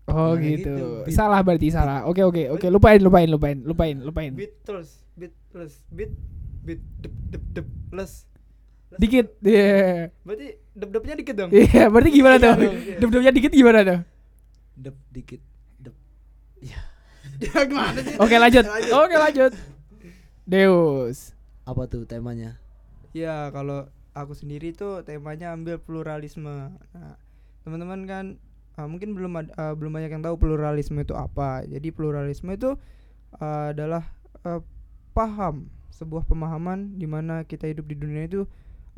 Oh 0.10 0.34
Nah, 0.34 0.41
gitu. 0.41 0.74
gitu, 0.74 0.86
beat. 1.05 1.13
Salah 1.13 1.39
berarti 1.46 1.67
salah. 1.70 2.10
Oke 2.10 2.25
oke 2.25 2.50
oke. 2.58 2.67
Lupain 2.74 2.98
lupain 2.98 3.29
lupain 3.29 3.58
lupain 3.62 3.96
lupain. 4.01 4.31
Beatles, 4.34 5.05
Beatles, 5.13 5.86
beat, 5.93 6.12
beat, 6.65 6.81
dep, 7.00 7.13
dep, 7.29 7.43
dep, 7.53 7.67
les. 7.93 8.25
Les. 8.91 9.00
Dikit. 9.00 9.27
Iya. 9.46 10.10
Berarti 10.25 10.48
dep-depnya 10.74 11.13
dikit 11.15 11.36
dong. 11.38 11.50
Iya, 11.53 11.88
berarti 11.88 12.10
gimana 12.10 12.36
tuh? 12.41 12.53
Iya. 12.60 12.98
Dep-depnya 12.98 13.31
dikit 13.31 13.53
gimana 13.53 13.79
tuh? 13.86 14.00
dep 14.72 14.98
dikit 15.13 15.41
dep 15.77 15.93
Ya 17.43 17.60
gimana 17.65 18.00
sih? 18.01 18.17
Oke 18.17 18.36
lanjut. 18.38 18.65
Lanjut. 18.65 18.91
Oke 18.98 19.15
lanjut. 19.17 19.51
Deus. 20.46 21.38
apa 21.62 21.86
tuh 21.86 22.10
temanya 22.10 22.58
Ya 23.13 23.48
kalau 23.53 23.86
aku 24.17 24.34
sendiri 24.34 24.74
tuh 24.74 25.05
temanya 25.05 25.53
ambil 25.53 25.77
pluralisme. 25.77 26.74
Nah, 26.74 27.15
teman-teman 27.63 28.10
kan 28.10 28.25
ah, 28.81 28.89
mungkin 28.89 29.13
belum 29.13 29.31
ada, 29.38 29.50
ah, 29.55 29.73
belum 29.77 29.93
banyak 29.93 30.09
yang 30.09 30.23
tahu 30.25 30.35
pluralisme 30.41 30.97
itu 30.97 31.13
apa. 31.13 31.61
Jadi 31.69 31.93
pluralisme 31.93 32.50
itu 32.50 32.73
ah, 33.38 33.69
adalah 33.69 34.09
ah, 34.41 34.59
paham 35.13 35.69
sebuah 35.93 36.25
pemahaman 36.25 36.97
di 36.97 37.05
mana 37.05 37.45
kita 37.45 37.69
hidup 37.69 37.85
di 37.85 37.93
dunia 37.93 38.25
itu 38.25 38.50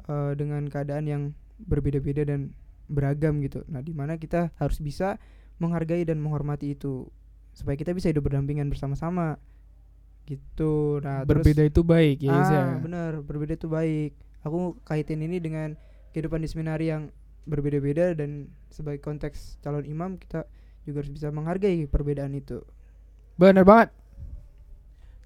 ah, 0.07 0.31
dengan 0.33 0.63
keadaan 0.71 1.05
yang 1.05 1.21
berbeda-beda 1.59 2.23
dan 2.23 2.55
beragam 2.87 3.43
gitu. 3.43 3.63
Nah, 3.67 3.83
di 3.83 3.91
mana 3.91 4.15
kita 4.15 4.51
harus 4.55 4.79
bisa 4.79 5.19
menghargai 5.59 6.03
dan 6.03 6.19
menghormati 6.19 6.73
itu 6.73 7.07
supaya 7.53 7.77
kita 7.77 7.93
bisa 7.93 8.09
hidup 8.09 8.25
berdampingan 8.25 8.67
bersama-sama. 8.71 9.37
Gitu. 10.23 11.03
Nah, 11.03 11.27
terus- 11.27 11.43
Berbeda 11.43 11.63
itu 11.67 11.81
baik 11.83 12.17
ya. 12.23 12.31
ah, 12.31 12.41
Isa. 12.41 12.59
benar, 12.79 13.19
berbeda 13.21 13.53
itu 13.59 13.67
baik. 13.67 14.15
Aku 14.43 14.79
kaitin 14.83 15.23
ini 15.23 15.39
dengan 15.39 15.75
kehidupan 16.11 16.43
di 16.43 16.47
seminari 16.47 16.91
yang 16.91 17.11
berbeda-beda 17.43 18.15
dan 18.15 18.51
sebagai 18.71 19.03
konteks 19.03 19.59
calon 19.59 19.83
imam 19.85 20.15
kita 20.17 20.47
juga 20.83 21.03
harus 21.03 21.11
bisa 21.11 21.31
menghargai 21.31 21.87
perbedaan 21.87 22.33
itu. 22.35 22.63
Bener 23.39 23.65
banget. 23.65 23.89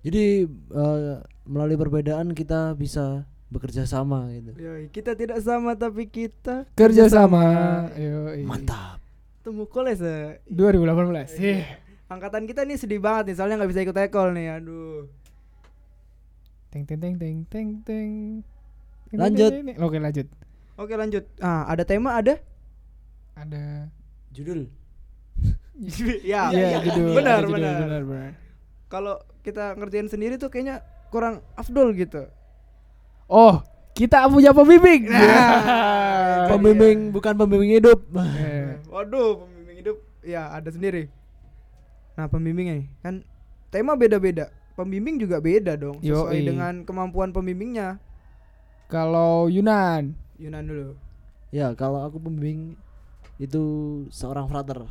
jadi 0.06 0.48
eh, 0.48 1.16
melalui 1.44 1.76
perbedaan 1.76 2.32
kita 2.32 2.78
bisa 2.78 3.28
bekerja 3.52 3.84
sama 3.84 4.30
gitu 4.32 4.56
Yoi, 4.56 4.88
kita 4.92 5.16
tidak 5.18 5.40
sama 5.44 5.76
tapi 5.76 6.08
kita 6.08 6.64
Kerja 6.78 7.12
sama. 7.12 7.44
Yoi. 7.98 8.46
mantap 8.46 8.98
temu 9.48 9.64
koles 9.64 10.04
ya. 10.04 10.44
2018. 10.52 11.40
Iya. 11.40 11.80
Angkatan 12.12 12.44
kita 12.44 12.68
nih 12.68 12.76
sedih 12.76 13.00
banget 13.00 13.32
nih 13.32 13.36
soalnya 13.40 13.64
nggak 13.64 13.72
bisa 13.72 13.84
ikut 13.88 13.96
ekol 13.96 14.36
nih. 14.36 14.60
Aduh. 14.60 15.08
Teng 16.68 16.84
teng 16.84 17.00
teng 17.00 17.16
teng 17.16 17.38
teng 17.48 17.70
teng. 17.88 18.12
Lanjut. 19.16 19.52
Oke 19.80 20.04
lanjut. 20.04 20.28
Oke 20.78 20.94
lanjut. 20.94 21.26
Ah, 21.42 21.66
ada 21.66 21.82
tema 21.82 22.14
ada? 22.16 22.38
Ada. 23.34 23.90
judul 24.30 24.70
ya. 26.22 26.50
Iya, 26.50 26.78
judul, 26.86 27.18
Benar, 27.18 27.42
judul, 27.42 27.54
benar. 27.58 27.76
benar, 27.82 28.02
benar. 28.04 28.32
Kalau 28.88 29.16
kita 29.42 29.74
ngerjain 29.74 30.06
sendiri 30.06 30.38
tuh 30.38 30.50
kayaknya 30.50 30.82
kurang 31.10 31.42
afdol 31.54 31.94
gitu. 31.94 32.30
Oh, 33.26 33.62
kita 33.94 34.30
punya 34.30 34.54
pembimbing. 34.54 35.10
Nah, 35.10 35.22
Ya. 35.22 35.46
pembimbing 36.48 37.10
bukan 37.10 37.34
pembimbing 37.36 37.74
hidup 37.74 38.00
Eh, 38.14 38.78
Waduh, 38.94 39.42
pembimbing 39.44 39.78
hidup 39.78 39.98
ya 40.22 40.50
ada 40.50 40.70
sendiri. 40.70 41.10
Nah, 42.14 42.26
pembimbingnya 42.26 42.82
nih, 42.82 42.88
kan 43.00 43.14
tema 43.70 43.94
beda-beda. 43.94 44.50
Pembimbing 44.74 45.18
juga 45.18 45.42
beda 45.42 45.74
dong 45.74 45.98
sesuai 46.00 46.38
Yoi. 46.38 46.46
dengan 46.46 46.74
kemampuan 46.86 47.30
pembimbingnya. 47.30 47.98
Kalau 48.88 49.46
Yunan, 49.46 50.14
Yunan 50.38 50.64
dulu. 50.64 50.90
ya 51.50 51.74
kalau 51.74 52.02
aku 52.02 52.18
pembimbing 52.18 52.76
itu 53.38 53.62
seorang 54.10 54.46
frater 54.46 54.84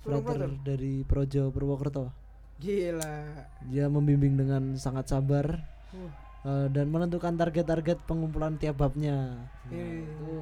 frater 0.00 0.36
frater? 0.38 0.50
dari 0.62 1.00
Projo 1.02 1.48
Purwokerto 1.48 2.10
Gila. 2.56 3.46
dia 3.64 3.86
membimbing 3.86 4.34
dengan 4.34 4.62
sangat 4.74 5.08
sabar 5.08 5.60
Uh. 5.88 6.10
eh, 6.44 6.66
dan 6.68 6.86
menentukan 6.86 7.32
target-target 7.32 8.02
pengumpulan 8.04 8.54
tiap 8.54 8.76
babnya 8.76 9.38
Nah, 9.62 9.70
Iya. 9.70 10.02
itu 10.02 10.34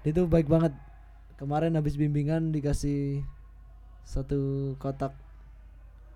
dia 0.00 0.12
tuh 0.14 0.24
baik 0.24 0.46
banget 0.46 0.72
kemarin 1.34 1.74
habis 1.74 1.94
bimbingan 1.94 2.48
dikasih 2.48 3.20
satu 4.02 4.38
kotak 4.76 5.12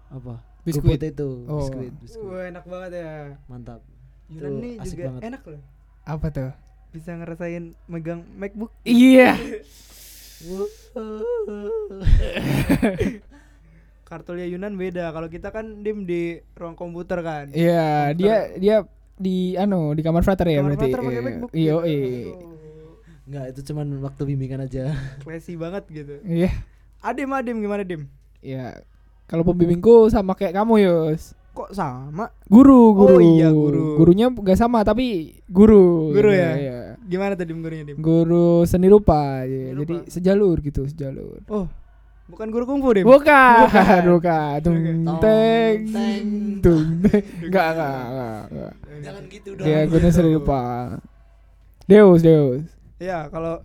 apa 0.08 0.40
Biskuit. 0.62 1.02
Itu 1.02 1.42
Oh. 1.44 1.58
biskuit, 1.58 1.90
biskuit. 1.98 2.22
Wah, 2.24 2.46
enak 2.46 2.64
banget 2.64 2.90
ya. 2.94 3.12
mantap 3.44 3.82
Yunan 4.28 4.38
Itu 4.46 4.46
nih 4.56 4.74
asik 4.78 4.94
juga 4.94 5.06
banget. 5.10 5.20
enak 5.26 5.42
loh. 5.44 5.62
apa 6.04 6.26
tuh? 6.28 6.50
Bisa 6.92 7.12
ngerasain 7.12 7.72
megang 7.86 8.24
MacBook. 8.36 8.72
Iya. 8.84 9.32
Kartunya 14.04 14.44
Yunan 14.44 14.76
beda. 14.76 15.08
Kalau 15.08 15.26
kita 15.26 15.48
kan 15.48 15.80
dim 15.80 16.04
di 16.04 16.36
ruang 16.52 16.76
komputer 16.76 17.18
kan. 17.20 17.48
Iya, 17.48 18.12
dia 18.12 18.34
dia 18.54 18.76
di 19.16 19.54
anu 19.54 19.92
di 19.92 20.02
kamar 20.02 20.20
frater 20.20 20.46
ya 20.46 20.60
Kamar 20.60 20.70
berarti. 20.70 20.82
frater 20.84 20.98
pakai 21.00 21.12
Iya. 21.12 21.22
MacBook. 21.22 21.50
Iya, 21.50 21.72
gitu. 21.72 21.86
iya. 21.86 22.32
Enggak, 23.22 23.44
itu 23.48 23.60
cuman 23.72 23.86
waktu 24.02 24.22
bimbingan 24.26 24.60
aja. 24.62 24.82
Classy 25.22 25.52
banget 25.56 25.82
gitu. 25.88 26.14
Iya. 26.22 26.50
Adim, 27.00 27.30
Adim 27.32 27.56
gimana 27.58 27.82
Dim? 27.82 28.06
Iya. 28.38 28.84
Kalau 29.24 29.42
pembimbingku 29.42 30.06
sama 30.06 30.36
kayak 30.36 30.52
kamu, 30.52 30.74
Yus. 30.82 31.32
Kok 31.52 31.70
sama? 31.70 32.32
Guru, 32.46 32.90
Oh 32.90 32.92
guru. 32.92 33.16
iya, 33.22 33.48
guru. 33.48 33.96
Gurunya 33.96 34.28
gak 34.28 34.56
sama 34.56 34.82
tapi 34.82 35.38
guru. 35.46 36.12
Guru 36.12 36.28
gitu, 36.28 36.36
ya? 36.36 36.50
Iya. 36.52 36.80
Gimana 37.12 37.36
tadi 37.36 37.52
gurunya 37.52 37.84
Dim? 37.84 38.00
Guru 38.00 38.64
seni 38.64 38.88
rupa, 38.88 39.44
iya. 39.44 39.68
Seni 39.68 39.80
jadi 39.84 39.94
rupa. 40.00 40.08
sejalur 40.08 40.56
gitu, 40.58 40.82
sejalur. 40.86 41.38
Oh, 41.46 41.68
bukan 42.26 42.48
guru 42.48 42.64
kungfu 42.64 42.88
Dim? 42.92 43.04
Bukan, 43.04 43.68
Bukan. 43.68 44.02
bukan. 44.16 44.56
Tung 44.64 44.76
teng, 44.80 45.78
teng. 45.92 46.26
tung 46.58 46.88
teng. 47.04 47.24
Enggak, 47.46 47.66
enggak, 47.70 47.94
enggak. 48.48 48.72
Jangan 49.02 49.22
gitu 49.28 49.48
Iya, 49.60 49.80
guru 49.84 50.06
seni 50.08 50.30
rupa. 50.32 50.60
Deus, 51.84 52.20
Deus. 52.20 52.64
Ya, 52.96 53.28
kalau 53.28 53.60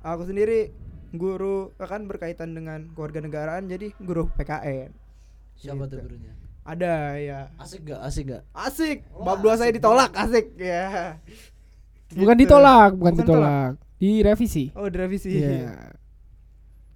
aku 0.00 0.22
sendiri 0.24 0.70
guru 1.10 1.72
kan 1.74 2.04
berkaitan 2.04 2.52
dengan 2.52 2.86
keluarga 2.92 3.18
negaraan 3.18 3.66
jadi 3.66 3.90
guru 3.98 4.30
PKN. 4.30 4.94
Siapa 5.56 5.88
tuh 5.88 5.98
Gitu. 5.98 6.04
gurunya? 6.04 6.32
Ada 6.62 7.16
ya. 7.16 7.38
Asik 7.56 7.86
gak? 7.86 8.00
Asik 8.02 8.24
gak? 8.28 8.42
Asik. 8.52 8.98
Wah, 9.10 9.24
Bab 9.24 9.38
dua 9.40 9.54
saya 9.54 9.70
ditolak, 9.70 10.12
asik 10.12 10.52
ya. 10.56 11.16
Bukan 12.14 12.36
Gitu. 12.36 12.42
ditolak, 12.46 12.90
bukan, 12.94 13.12
Bukan 13.12 13.26
ditolak. 13.26 13.72
Direvisi. 13.96 14.70
Oh, 14.76 14.86
direvisi. 14.86 15.42
Iya. 15.42 15.96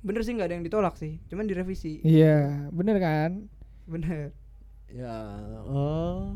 Bener 0.01 0.23
sih 0.23 0.33
nggak 0.33 0.49
ada 0.49 0.55
yang 0.57 0.65
ditolak 0.65 0.95
sih, 0.97 1.19
cuman 1.29 1.45
direvisi. 1.45 2.01
Iya, 2.01 2.69
bener 2.71 2.97
kan? 2.97 3.51
Bener. 3.85 4.33
Ya, 4.89 5.17
oh. 5.67 6.35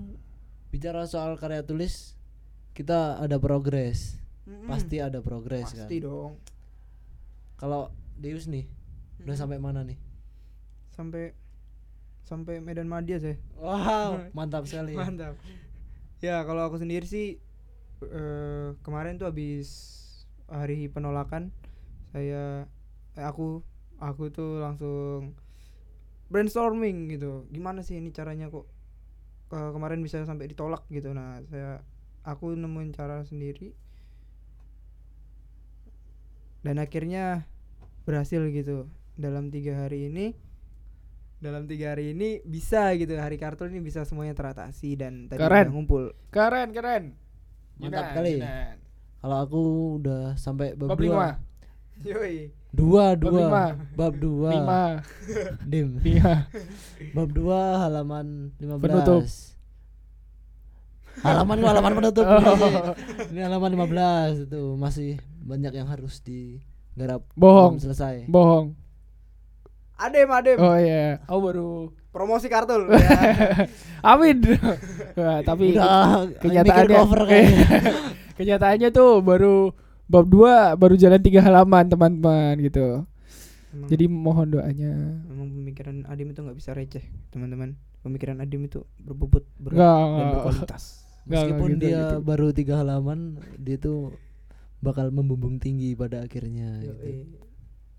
Bicara 0.69 1.07
soal 1.07 1.38
karya 1.38 1.62
tulis, 1.62 2.19
kita 2.73 3.19
ada 3.19 3.38
progres. 3.38 4.19
Mm-mm. 4.45 4.69
Pasti 4.69 5.00
ada 5.00 5.23
progres 5.25 5.73
kan. 5.73 5.87
Pasti 5.87 5.97
dong. 5.99 6.37
Kalau 7.57 7.88
Deus 8.14 8.45
nih, 8.45 8.69
udah 9.21 9.33
Mm-mm. 9.33 9.38
sampai 9.38 9.59
mana 9.59 9.83
nih? 9.83 9.97
sampai 10.95 11.35
sampai 12.23 12.62
Medan 12.62 12.87
Madia 12.87 13.19
sih. 13.19 13.35
Wow, 13.59 14.23
mantap 14.38 14.62
sekali. 14.71 14.95
Mantap. 14.95 15.35
Ya 16.23 16.38
kalau 16.47 16.71
aku 16.71 16.78
sendiri 16.78 17.02
sih 17.02 17.43
eh, 18.11 18.69
kemarin 18.85 19.17
tuh 19.21 19.29
habis 19.31 19.69
hari 20.51 20.87
penolakan 20.93 21.51
saya 22.13 22.69
eh, 23.19 23.25
aku 23.27 23.65
aku 23.99 24.31
tuh 24.31 24.63
langsung 24.63 25.35
brainstorming 26.29 27.11
gitu. 27.11 27.47
Gimana 27.51 27.83
sih 27.83 27.99
ini 27.99 28.11
caranya 28.11 28.51
kok 28.51 28.67
eh, 29.55 29.71
kemarin 29.75 30.01
bisa 30.03 30.23
sampai 30.23 30.51
ditolak 30.51 30.87
gitu. 30.91 31.11
Nah 31.15 31.43
saya 31.49 31.83
aku 32.25 32.55
nemuin 32.55 32.91
cara 32.95 33.23
sendiri. 33.27 33.75
Dan 36.65 36.81
akhirnya 36.81 37.45
berhasil 38.09 38.41
gitu. 38.49 38.89
Dalam 39.15 39.53
tiga 39.53 39.85
hari 39.85 40.09
ini 40.11 40.33
dalam 41.45 41.69
tiga 41.69 41.93
hari 41.93 42.17
ini 42.17 42.41
bisa 42.41 42.89
gitu. 42.97 43.13
Hari 43.21 43.37
kartu 43.37 43.69
ini 43.69 43.85
bisa 43.85 44.01
semuanya 44.09 44.33
teratasi 44.33 44.97
dan 44.97 45.29
tadi 45.29 45.45
Keren. 45.45 45.69
udah 45.69 45.75
ngumpul. 45.77 46.05
Keren, 46.33 46.73
keren. 46.73 47.05
Mantap 47.78 48.04
Yunan, 48.04 48.14
kali. 48.14 48.35
Yunan. 48.38 48.75
Kalau 49.25 49.37
aku 49.40 49.61
udah 49.99 50.23
sampai 50.37 50.76
bab, 50.76 50.93
Bab 50.93 50.99
dua. 51.00 51.07
lima. 51.09 51.28
yoi 52.04 52.37
Dua, 52.75 53.04
Bab 53.14 53.23
dua. 53.23 53.40
lima. 53.40 53.64
Bab 53.95 54.14
dua. 54.19 54.50
Lima. 54.52 54.83
Dim. 55.71 55.88
Lima. 56.02 56.35
Bab 57.14 57.28
dua 57.31 57.61
halaman 57.87 58.50
15. 58.59 58.83
Penutup. 58.83 59.23
Halaman 61.23 61.59
halaman 61.62 61.93
penutup. 61.95 62.26
Oh. 62.26 62.93
Ini 63.31 63.47
halaman 63.47 63.71
15 63.78 64.50
itu 64.50 64.62
masih 64.75 65.11
banyak 65.47 65.71
yang 65.71 65.87
harus 65.87 66.19
digarap. 66.19 67.23
Bohong. 67.38 67.78
Belum 67.78 67.85
selesai. 67.87 68.26
Bohong. 68.26 68.75
adem 69.95 70.26
adem 70.26 70.59
Oh 70.59 70.75
iya. 70.75 71.23
Oh 71.31 71.38
baru. 71.38 71.95
Promosi 72.14 72.47
kartul 72.47 72.87
ya. 72.94 73.02
Amin. 74.00 74.38
Wah, 75.12 75.42
tapi 75.49 75.75
Udah 75.75 76.30
kenyataannya 76.38 76.94
cover 76.94 77.23
kenyataannya 78.38 78.88
tuh 78.88 79.18
baru 79.18 79.75
bab 80.06 80.26
2 80.26 80.78
baru 80.78 80.94
jalan 80.94 81.18
tiga 81.18 81.42
halaman 81.42 81.90
teman-teman 81.90 82.54
gitu. 82.61 83.02
Emang- 83.75 83.90
Jadi 83.90 84.04
mohon 84.06 84.47
doanya. 84.49 84.94
Emang 85.26 85.50
pemikiran 85.52 86.06
Adim 86.06 86.30
itu 86.30 86.40
nggak 86.40 86.54
bisa 86.54 86.71
receh, 86.71 87.02
teman-teman. 87.28 87.75
Pemikiran 88.00 88.38
Adim 88.38 88.62
itu 88.62 88.87
berbobot 88.97 89.42
berat 89.56 89.75
Enggak, 89.75 89.99
dan 89.99 90.26
berkualitas. 90.30 90.83
Nggak 91.25 91.40
Meskipun 91.42 91.68
gitu, 91.68 91.80
dia 91.83 92.00
gitu. 92.04 92.16
baru 92.23 92.47
tiga 92.52 92.75
halaman, 92.78 93.18
dia 93.56 93.76
tuh 93.76 94.14
bakal 94.78 95.09
membumbung 95.09 95.56
tinggi 95.56 95.97
pada 95.97 96.23
akhirnya. 96.23 96.85
Gitu. 96.85 97.26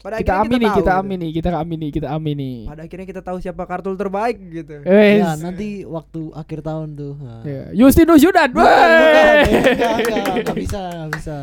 Pada 0.05 0.21
Kita 0.21 0.45
akhirnya 0.45 0.53
amini, 0.53 0.67
tahu 0.69 0.77
kita 0.77 0.93
amini, 1.01 1.27
kita 1.33 1.49
amini, 1.57 1.87
kita 1.89 2.07
amini. 2.13 2.51
Pada 2.69 2.85
akhirnya 2.85 3.07
kita 3.09 3.21
tahu 3.25 3.37
siapa 3.41 3.65
kartul 3.65 3.97
terbaik 3.97 4.37
gitu. 4.53 4.85
Wes. 4.85 5.17
Ya 5.17 5.33
nanti 5.33 5.81
waktu 5.81 6.29
akhir 6.29 6.61
tahun 6.61 6.93
tuh. 6.93 7.17
Nah. 7.17 7.41
Ya, 7.41 7.73
Justinus 7.73 8.21
Yudan. 8.21 8.53
Bukan, 8.53 8.69
bukan, 8.69 8.85
wey. 8.85 9.41
enggak, 9.49 9.93
enggak, 9.97 10.25
enggak 10.45 10.57
bisa, 10.61 10.81
enggak 10.93 11.09
bisa. 11.17 11.37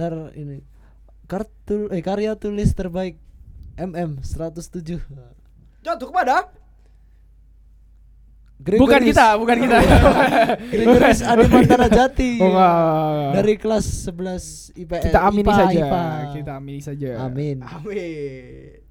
Ntar 0.00 0.12
ini 0.32 0.64
kartu 1.28 1.92
eh 1.92 2.00
karya 2.00 2.32
tulis 2.40 2.72
terbaik 2.72 3.20
MM 3.76 4.24
107. 4.24 4.96
Jatuh 5.84 6.08
kepada 6.08 6.48
Bukan 8.60 8.76
Gregoris- 9.00 9.08
kita, 9.08 9.26
bukan 9.40 9.56
kita. 9.58 9.76
Gregoris 10.72 11.20
Adimantara 11.22 11.88
Jati. 11.88 12.32
Oh, 12.38 12.52
enggak, 12.52 12.72
enggak. 12.76 13.32
Dari 13.32 13.54
kelas 13.56 13.86
11 14.04 14.76
IPS. 14.76 15.02
kita 15.08 15.20
amini 15.24 15.40
IPA, 15.42 15.56
saja. 15.56 15.80
IPA. 15.80 16.04
Kita 16.36 16.52
amini 16.54 16.80
saja. 16.80 17.10
Amin. 17.20 17.56
Amin. 17.60 18.84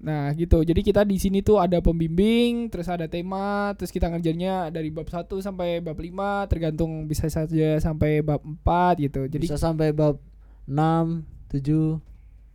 Nah, 0.00 0.32
gitu. 0.32 0.64
Jadi 0.64 0.80
kita 0.80 1.04
di 1.04 1.20
sini 1.20 1.38
tuh 1.38 1.60
ada 1.60 1.78
pembimbing, 1.78 2.66
terus 2.66 2.88
ada 2.88 3.04
tema, 3.04 3.76
terus 3.76 3.92
kita 3.92 4.08
ngerjainnya 4.08 4.72
dari 4.72 4.88
bab 4.88 5.06
1 5.06 5.38
sampai 5.38 5.78
bab 5.78 5.94
5, 5.94 6.48
tergantung 6.48 7.04
bisa 7.04 7.28
saja 7.28 7.78
sampai 7.78 8.24
bab 8.24 8.40
4 8.42 8.96
gitu. 8.98 9.28
Jadi 9.28 9.44
Bisa 9.44 9.54
sampai 9.54 9.92
bab 9.92 10.18
6, 10.66 11.22
7 11.46 12.00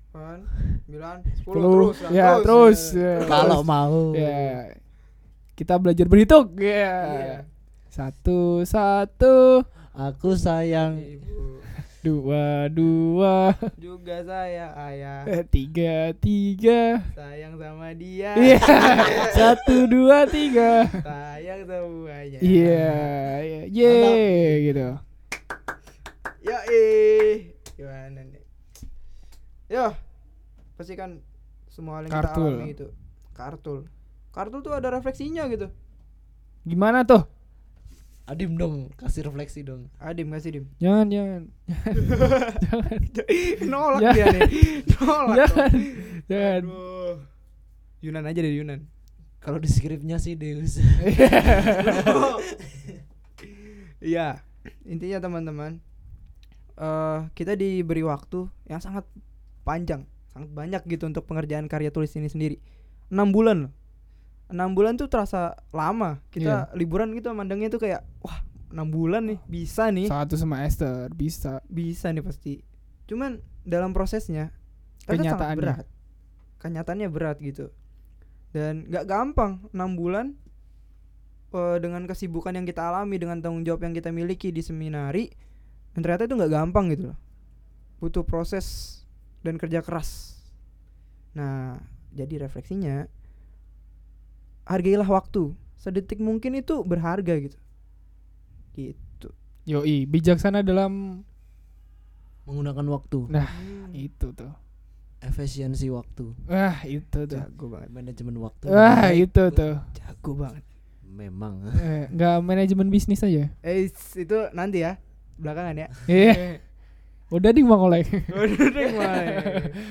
Kan, 0.10 0.40
9, 0.88 1.22
10 1.44 1.44
Puluh. 1.46 1.92
terus 1.92 1.98
Ya, 2.10 2.40
terus, 2.40 2.80
ya. 2.92 3.24
kalau 3.24 3.62
mau. 3.62 4.12
ya 4.12 4.72
kita 5.56 5.80
belajar 5.80 6.06
berhitung. 6.06 6.52
Ya. 6.60 6.96
Iya. 7.16 7.38
Satu, 7.88 8.68
satu, 8.68 9.64
Aku 9.96 10.36
sayang 10.36 11.00
Ibu 11.00 11.64
dua, 12.06 12.70
dua, 12.70 13.58
juga 13.82 14.22
saya 14.22 14.70
ayah 14.92 15.26
eh, 15.26 15.42
tiga, 15.42 16.14
tiga. 16.14 17.02
sayang 17.18 17.58
sama 17.58 17.98
dia. 17.98 18.38
Iya. 18.38 18.62
Satu, 19.34 19.90
dua, 19.90 20.30
tiga. 20.30 20.86
Sayang 21.02 21.66
semuanya. 21.66 22.40
Iya, 22.46 22.94
iya, 23.42 23.62
ye, 23.74 23.98
gitu. 24.70 25.02
Ya 26.46 26.62
eh 26.70 27.58
gimana 27.74 28.22
nih? 28.22 28.46
Yo, 29.74 29.98
pasti 30.78 30.94
kan 30.94 31.26
semua 31.74 31.98
hal 31.98 32.06
yang 32.06 32.14
kita 32.14 32.22
Kartul. 32.22 32.54
alami 32.54 32.70
itu 32.70 32.88
kartul. 33.34 33.80
Kartul 34.36 34.60
tuh 34.60 34.76
ada 34.76 34.92
refleksinya 34.92 35.48
gitu. 35.48 35.72
Gimana 36.68 37.08
tuh? 37.08 37.24
Adim 38.26 38.58
dong, 38.58 38.90
kasih 38.98 39.30
refleksi 39.30 39.62
dong. 39.62 39.86
Adim 39.96 40.34
kasih 40.34 40.50
dim. 40.52 40.66
Jangan, 40.82 41.08
jangan, 41.08 41.42
Nolak 43.72 44.02
Ya. 44.02 44.12
dia 44.12 44.26
nih. 44.34 44.50
Nolak. 44.98 45.36
jangan, 45.40 45.70
dong. 45.72 45.84
jangan. 46.26 46.62
Aduh. 46.66 47.16
Yunan 48.02 48.26
aja 48.26 48.40
deh 48.42 48.50
Yunan. 48.52 48.80
Kalau 49.40 49.62
di 49.62 49.70
skripnya 49.70 50.18
sih 50.18 50.34
Deus. 50.34 50.82
Iya, 54.02 54.38
intinya 54.86 55.18
teman-teman, 55.18 55.82
eh 56.78 57.20
kita 57.34 57.58
diberi 57.58 58.06
waktu 58.06 58.46
yang 58.70 58.78
sangat 58.78 59.02
panjang, 59.66 60.06
sangat 60.30 60.50
banyak 60.54 60.82
gitu 60.86 61.10
untuk 61.10 61.26
pengerjaan 61.26 61.66
karya 61.66 61.90
tulis 61.90 62.14
ini 62.14 62.30
sendiri. 62.30 62.62
Enam 63.10 63.34
bulan 63.34 63.58
loh. 63.66 63.74
Enam 64.46 64.78
bulan 64.78 64.94
tuh 64.96 65.10
terasa 65.10 65.58
lama. 65.74 66.22
Kita 66.30 66.70
liburan 66.78 67.12
gitu 67.18 67.34
mandangnya 67.34 67.70
tuh 67.74 67.82
kayak, 67.82 68.06
wah 68.22 68.46
enam 68.70 68.92
bulan 68.92 69.24
nih 69.26 69.40
bisa 69.48 69.88
nih, 69.90 70.12
Satu 70.12 70.36
semester 70.36 71.08
bisa. 71.14 71.64
bisa 71.72 72.12
nih 72.12 72.22
pasti. 72.22 72.54
Cuman 73.08 73.40
dalam 73.66 73.96
prosesnya, 73.96 74.52
Kenyataannya. 75.08 75.58
berat. 75.58 75.86
Kenyataannya 76.62 77.08
berat 77.10 77.38
gitu. 77.42 77.72
Dan 78.52 78.86
nggak 78.88 79.06
gampang 79.08 79.66
enam 79.74 79.96
bulan 79.98 80.36
eh, 81.56 81.78
dengan 81.80 82.04
kesibukan 82.06 82.52
yang 82.52 82.68
kita 82.68 82.86
alami 82.92 83.16
dengan 83.16 83.40
tanggung 83.40 83.64
jawab 83.64 83.84
yang 83.88 83.94
kita 83.96 84.12
miliki 84.12 84.52
di 84.52 84.60
seminari 84.62 85.32
dan 85.96 86.04
ternyata 86.04 86.28
itu 86.28 86.36
nggak 86.36 86.52
gampang 86.52 86.92
gitu 86.92 87.16
loh 87.16 87.18
butuh 88.04 88.28
proses 88.28 89.00
dan 89.40 89.56
kerja 89.56 89.80
keras 89.80 90.36
nah 91.32 91.80
jadi 92.12 92.48
refleksinya 92.48 93.08
hargailah 94.66 95.06
waktu 95.06 95.54
sedetik 95.78 96.18
mungkin 96.18 96.58
itu 96.58 96.82
berharga 96.82 97.38
gitu 97.40 97.58
gitu 98.74 99.30
Yoi, 99.66 100.06
bijaksana 100.06 100.62
dalam 100.62 101.26
Menggunakan 102.46 102.86
waktu, 102.92 103.26
nah 103.26 103.50
Hmm, 103.50 103.90
itu 103.90 104.30
tuh. 104.30 104.54
efisiensi 105.18 105.90
waktu, 105.90 106.38
Wah, 106.46 106.78
itu 106.86 107.26
tuh. 107.26 107.42
jago 107.42 107.74
banget 107.74 107.90
manajemen 107.90 108.38
waktu. 108.38 108.70
Wah, 108.70 109.10
itu 109.10 109.44
tuh. 109.50 109.82
jago 109.98 110.32
banget 110.38 110.62
Memang. 111.02 111.66
Eh, 111.74 112.06
Enggak 112.12 112.44
manajemen 112.44 112.94
bisnis 112.94 113.26
aja. 113.26 113.50
eh 113.64 113.90
itu 113.90 114.38
nanti 114.52 114.86
ya 114.86 115.02
belakangan 115.36 115.74
ya 115.76 115.88
Iya. 116.06 116.34
Udah 117.28 117.50
ding 117.50 117.66
Bang 117.66 117.82
Oleh. 117.82 118.06
Udah 118.32 118.68
deh, 118.70 118.88
mulai. 118.92 119.26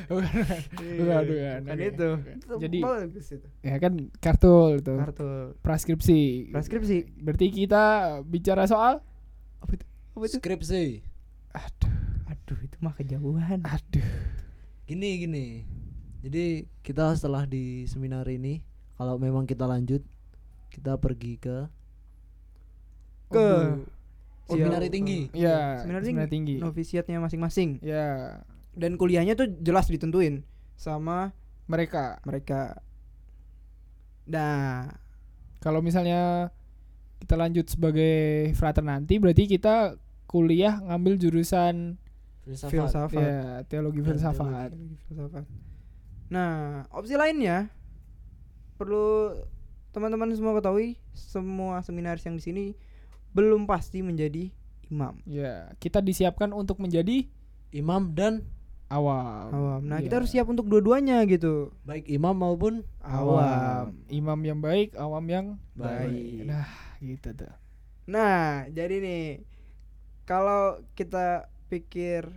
Bukan, 0.06 0.34
bukan, 0.96 1.22
bukan. 1.26 1.60
Kan 1.64 1.78
itu. 1.80 2.08
Itu 2.30 2.54
Jadi 2.56 2.78
bagus 2.80 3.26
itu. 3.28 3.48
ya 3.60 3.76
kan 3.76 3.92
kartul 4.16 4.78
tuh. 4.80 4.96
Kartu 4.96 5.28
Praskripsi. 5.58 6.50
transkripsi. 6.50 6.96
Berarti 7.18 7.46
kita 7.48 7.84
bicara 8.22 8.64
soal 8.64 9.02
Apa 9.58 9.72
itu? 9.72 9.84
Apa 10.12 10.24
itu? 10.24 10.36
Skripsi. 10.38 10.84
aduh, 11.50 11.92
Aduh, 12.24 12.58
itu 12.60 12.76
mah 12.78 12.94
kejauhan. 12.94 13.60
aduh. 13.62 14.06
Gini 14.84 15.10
gini. 15.18 15.46
Jadi 16.20 16.44
kita 16.80 17.12
setelah 17.12 17.44
di 17.44 17.84
seminar 17.84 18.24
ini, 18.26 18.62
kalau 18.94 19.16
memang 19.16 19.42
kita 19.42 19.64
lanjut, 19.64 20.00
kita 20.68 20.94
pergi 20.96 21.34
ke 21.36 21.66
Ke 23.26 23.40
Oh, 23.40 23.82
seminari 24.46 24.88
tinggi. 24.92 25.20
Ya, 25.32 25.80
Seminar 25.80 26.02
seminar 26.04 26.28
tinggi. 26.28 26.56
tinggi. 26.56 26.56
Novisiatnya 26.60 27.18
masing-masing. 27.20 27.80
Ya, 27.80 28.40
Dan 28.74 28.98
kuliahnya 28.98 29.38
tuh 29.38 29.48
jelas 29.62 29.86
ditentuin 29.86 30.42
sama 30.74 31.32
mereka 31.64 32.18
mereka. 32.26 32.82
Nah, 34.26 34.88
kalau 35.60 35.80
misalnya 35.80 36.50
kita 37.20 37.40
lanjut 37.40 37.66
sebagai 37.70 38.52
frater 38.52 38.84
nanti 38.84 39.16
berarti 39.16 39.48
kita 39.48 39.96
kuliah 40.28 40.76
ngambil 40.82 41.16
jurusan 41.16 41.96
filsafat. 42.44 42.72
filsafat. 42.72 43.16
ya 43.16 43.40
teologi 43.64 44.00
Dan 44.02 44.06
filsafat. 44.16 44.68
Teknologi 44.74 44.96
filsafat. 45.08 45.44
Nah, 46.28 46.84
opsi 46.92 47.14
lainnya 47.14 47.70
perlu 48.76 49.38
teman-teman 49.94 50.34
semua 50.34 50.58
ketahui, 50.58 50.98
semua 51.14 51.78
seminaris 51.86 52.26
yang 52.26 52.34
di 52.36 52.42
sini 52.42 52.64
belum 53.34 53.66
pasti 53.66 54.00
menjadi 54.00 54.48
imam. 54.88 55.18
Ya, 55.26 55.74
kita 55.82 55.98
disiapkan 55.98 56.54
untuk 56.54 56.78
menjadi 56.78 57.26
Imam 57.74 58.14
dan 58.14 58.46
awam. 58.86 59.50
Awam. 59.50 59.80
Nah, 59.82 59.98
Iya. 59.98 60.06
kita 60.06 60.14
harus 60.22 60.30
siap 60.30 60.46
untuk 60.46 60.70
dua-duanya 60.70 61.26
gitu. 61.26 61.74
baik 61.82 62.06
imam 62.06 62.30
maupun 62.30 62.86
awam. 63.02 63.98
Imam 64.06 64.38
yang 64.46 64.62
baik, 64.62 64.94
awam 64.94 65.24
yang 65.26 65.46
Baik. 65.74 66.46
Nah, 66.46 66.70
gitu 67.02 67.34
tuh. 67.34 67.50
Nah, 68.06 68.70
jadi 68.70 69.02
nih 69.02 69.24
kalau 70.22 70.78
kita 70.94 71.50
pikir 71.66 72.30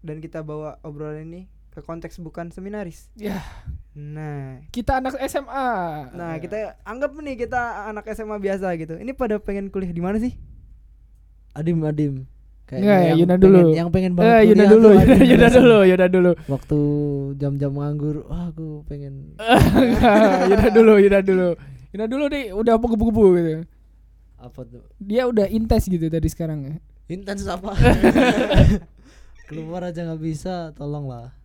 dan 0.00 0.24
kita 0.24 0.40
bawa 0.40 0.80
obrolan 0.80 1.28
ini 1.28 1.42
ke 1.68 1.84
konteks 1.84 2.16
bukan 2.24 2.48
seminaris. 2.48 3.12
Ya, 3.12 3.44
Nah, 3.92 4.64
kita 4.68 4.98
anak 4.98 5.20
SMA. 5.22 5.68
nah 6.10 6.40
kita 6.40 6.80
anggap 6.80 7.12
nih 7.12 7.36
kita 7.38 7.60
anak 7.86 8.08
SMA 8.08 8.36
biasa 8.38 8.72
gitu. 8.74 8.96
Ini 8.96 9.12
pada 9.12 9.36
pengen 9.36 9.68
kuliah 9.68 9.92
di 9.92 10.00
mana 10.00 10.16
sih? 10.16 10.32
Adim 11.52 11.84
Adim. 11.84 12.24
Nggak, 12.72 12.80
ya, 12.80 13.12
yang 13.12 13.18
Yuna 13.20 13.36
pengen- 13.36 13.44
dulu. 13.44 13.60
Yang 13.76 13.88
pengen 13.92 14.12
banget 14.16 14.32
Eh, 14.32 14.42
Yuna 14.48 14.64
dulu, 14.64 14.88
Yuna, 14.88 15.16
Yuna 15.30 15.48
dulu, 15.50 15.78
Yuna 15.84 16.06
dulu. 16.08 16.30
Waktu 16.48 16.78
jam-jam 17.36 17.72
nganggur, 17.76 18.16
wah 18.24 18.48
aku 18.48 18.80
pengen 18.88 19.36
Yuna 20.48 20.68
dulu, 20.72 20.94
Yuna 20.96 21.20
dulu. 21.20 21.48
Yuna 21.92 22.06
dulu 22.08 22.24
nih 22.32 22.44
udah 22.56 22.74
menggebu-gebu 22.80 23.24
gitu. 23.36 23.52
apa 24.40 24.60
tuh? 24.64 24.82
Dia 24.96 25.28
udah 25.28 25.46
intens 25.46 25.84
gitu 25.84 26.08
dari 26.08 26.26
sekarang 26.26 26.64
ya. 26.64 26.74
Intens 27.06 27.44
apa? 27.44 27.76
Keluar 29.52 29.84
aja 29.84 30.00
nggak 30.02 30.18
bisa, 30.18 30.72
tolonglah. 30.72 31.36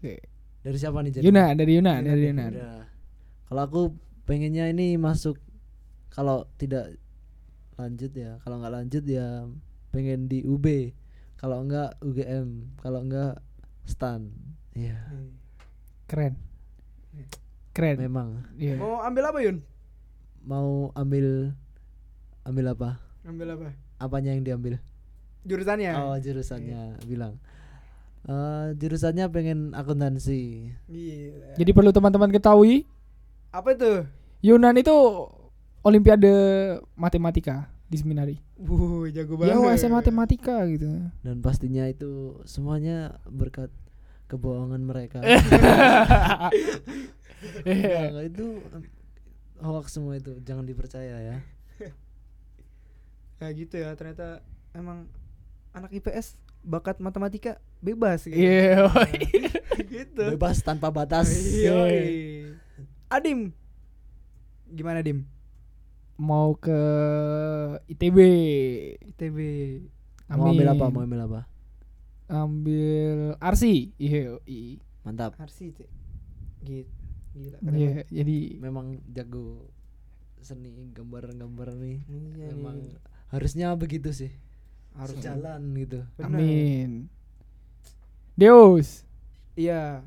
Oke. 0.00 0.18
Dari 0.64 0.76
siapa 0.80 1.04
nih 1.04 1.20
jadi? 1.20 1.24
Yuna, 1.28 1.52
dari 1.52 1.72
Yuna, 1.76 2.00
Yuna 2.00 2.08
dari 2.08 2.22
Yuna. 2.24 2.44
Udah. 2.48 2.82
Kalau 3.52 3.62
aku 3.68 3.82
pengennya 4.24 4.72
ini 4.72 4.96
masuk 4.96 5.36
kalau 6.08 6.48
tidak 6.56 6.96
lanjut 7.76 8.08
ya, 8.16 8.40
kalau 8.40 8.64
nggak 8.64 8.72
lanjut 8.72 9.04
ya 9.04 9.44
pengen 9.92 10.24
di 10.26 10.40
UB. 10.40 10.64
Kalau 11.36 11.60
enggak 11.60 12.00
UGM, 12.00 12.80
kalau 12.80 13.04
enggak 13.04 13.36
STAN. 13.84 14.32
Iya, 14.72 14.96
Keren. 16.08 16.40
Keren. 17.76 18.00
memang 18.00 18.48
Iya. 18.56 18.80
Mau 18.80 19.04
ambil 19.04 19.28
apa, 19.28 19.38
Yun? 19.44 19.60
mau 20.44 20.92
ambil 20.92 21.56
ambil 22.44 22.66
apa? 22.76 22.90
Ambil 23.24 23.56
apa? 23.56 23.68
Apanya 23.96 24.36
yang 24.36 24.44
diambil? 24.44 24.80
Jurusannya. 25.44 25.92
Oh, 25.96 26.16
jurusannya 26.16 27.00
bilang. 27.04 27.40
Eh 28.24 28.66
jurusannya 28.74 29.28
pengen 29.28 29.76
akuntansi. 29.76 30.72
Gila. 30.88 31.60
Jadi 31.60 31.70
perlu 31.70 31.92
teman-teman 31.92 32.32
ketahui, 32.32 32.88
Apa 33.52 33.76
itu? 33.76 34.08
Yunan 34.40 34.74
itu 34.74 34.92
olimpiade 35.80 36.32
matematika 36.96 37.68
di 37.86 38.00
seminari. 38.00 38.36
Wuh, 38.56 39.06
jago 39.12 39.36
Ya 39.38 39.54
banget. 39.54 39.76
USM 39.78 39.92
matematika 39.92 40.64
gitu. 40.66 40.88
dan 41.20 41.36
pastinya 41.38 41.84
itu 41.84 42.40
semuanya 42.44 43.20
berkat 43.28 43.68
kebohongan 44.26 44.80
mereka. 44.80 45.20
Enggak, 47.64 48.24
itu 48.32 48.46
hoax 49.60 49.94
semua 49.94 50.16
itu, 50.16 50.40
jangan 50.42 50.64
dipercaya 50.64 51.16
ya. 51.20 51.36
Ya 53.38 53.48
gitu 53.52 53.76
ya, 53.76 53.92
ternyata 53.94 54.40
emang 54.72 55.04
anak 55.74 55.92
IPS 55.92 56.38
bakat 56.64 56.96
matematika 56.98 57.60
bebas 57.84 58.24
gitu. 58.24 58.40
Iya. 58.40 58.88
gitu. 59.92 60.24
Bebas 60.32 60.64
tanpa 60.64 60.88
batas. 60.88 61.28
Yoi. 61.52 62.56
Adim. 63.12 63.52
Gimana 64.66 65.04
Dim? 65.04 65.28
Mau 66.16 66.56
ke 66.56 66.78
ITB. 67.86 68.18
ITB. 69.12 69.38
Mau 70.32 70.50
ambil 70.50 70.72
apa? 70.72 70.84
Mau 70.88 71.04
ambil 71.04 71.20
apa? 71.28 71.40
Ambil 72.26 73.36
arsi. 73.38 73.92
Iya. 74.00 74.40
Mantap. 75.04 75.36
Arsi 75.36 75.76
Cek. 75.76 75.90
Gitu. 76.64 76.88
Gila. 77.34 77.58
keren 77.60 77.74
Iya, 77.74 77.90
banget. 77.90 78.06
jadi 78.14 78.36
Memang 78.62 78.86
jago 79.10 79.68
seni 80.38 80.70
gambar-gambar 80.94 81.74
nih. 81.76 81.98
Iya 82.06 82.48
Memang 82.54 82.78
nih. 82.78 82.94
harusnya 83.28 83.74
begitu 83.74 84.14
sih. 84.14 84.32
harus 84.94 85.18
Sejalan 85.18 85.74
gitu. 85.74 86.06
Bener. 86.14 86.30
amin. 86.30 86.90
Deus. 88.34 89.06
Iya. 89.54 90.02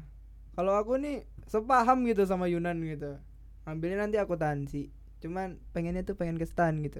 Kalau 0.53 0.73
aku 0.75 0.99
nih 0.99 1.23
sepaham 1.47 2.03
gitu 2.05 2.27
sama 2.27 2.51
Yunan 2.51 2.75
gitu. 2.83 3.15
Ambilnya 3.63 4.03
nanti 4.03 4.19
akuntansi. 4.19 4.91
Cuman 5.23 5.57
pengennya 5.71 6.03
tuh 6.03 6.15
pengen 6.15 6.35
ke 6.35 6.45
stan 6.45 6.79
gitu. 6.83 6.99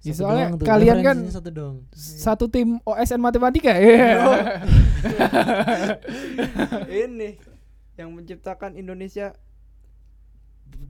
Ya, 0.00 0.16
soalnya 0.16 0.56
doang 0.56 0.64
kalian 0.64 0.98
kan- 1.04 1.28
satu 1.28 1.50
dong. 1.52 1.76
Satu 1.94 2.48
tim 2.48 2.80
OSN 2.82 3.20
matematika. 3.20 3.76
Iya. 3.76 4.16
Ini 7.04 7.36
yang 8.00 8.16
menciptakan 8.16 8.80
Indonesia 8.80 9.36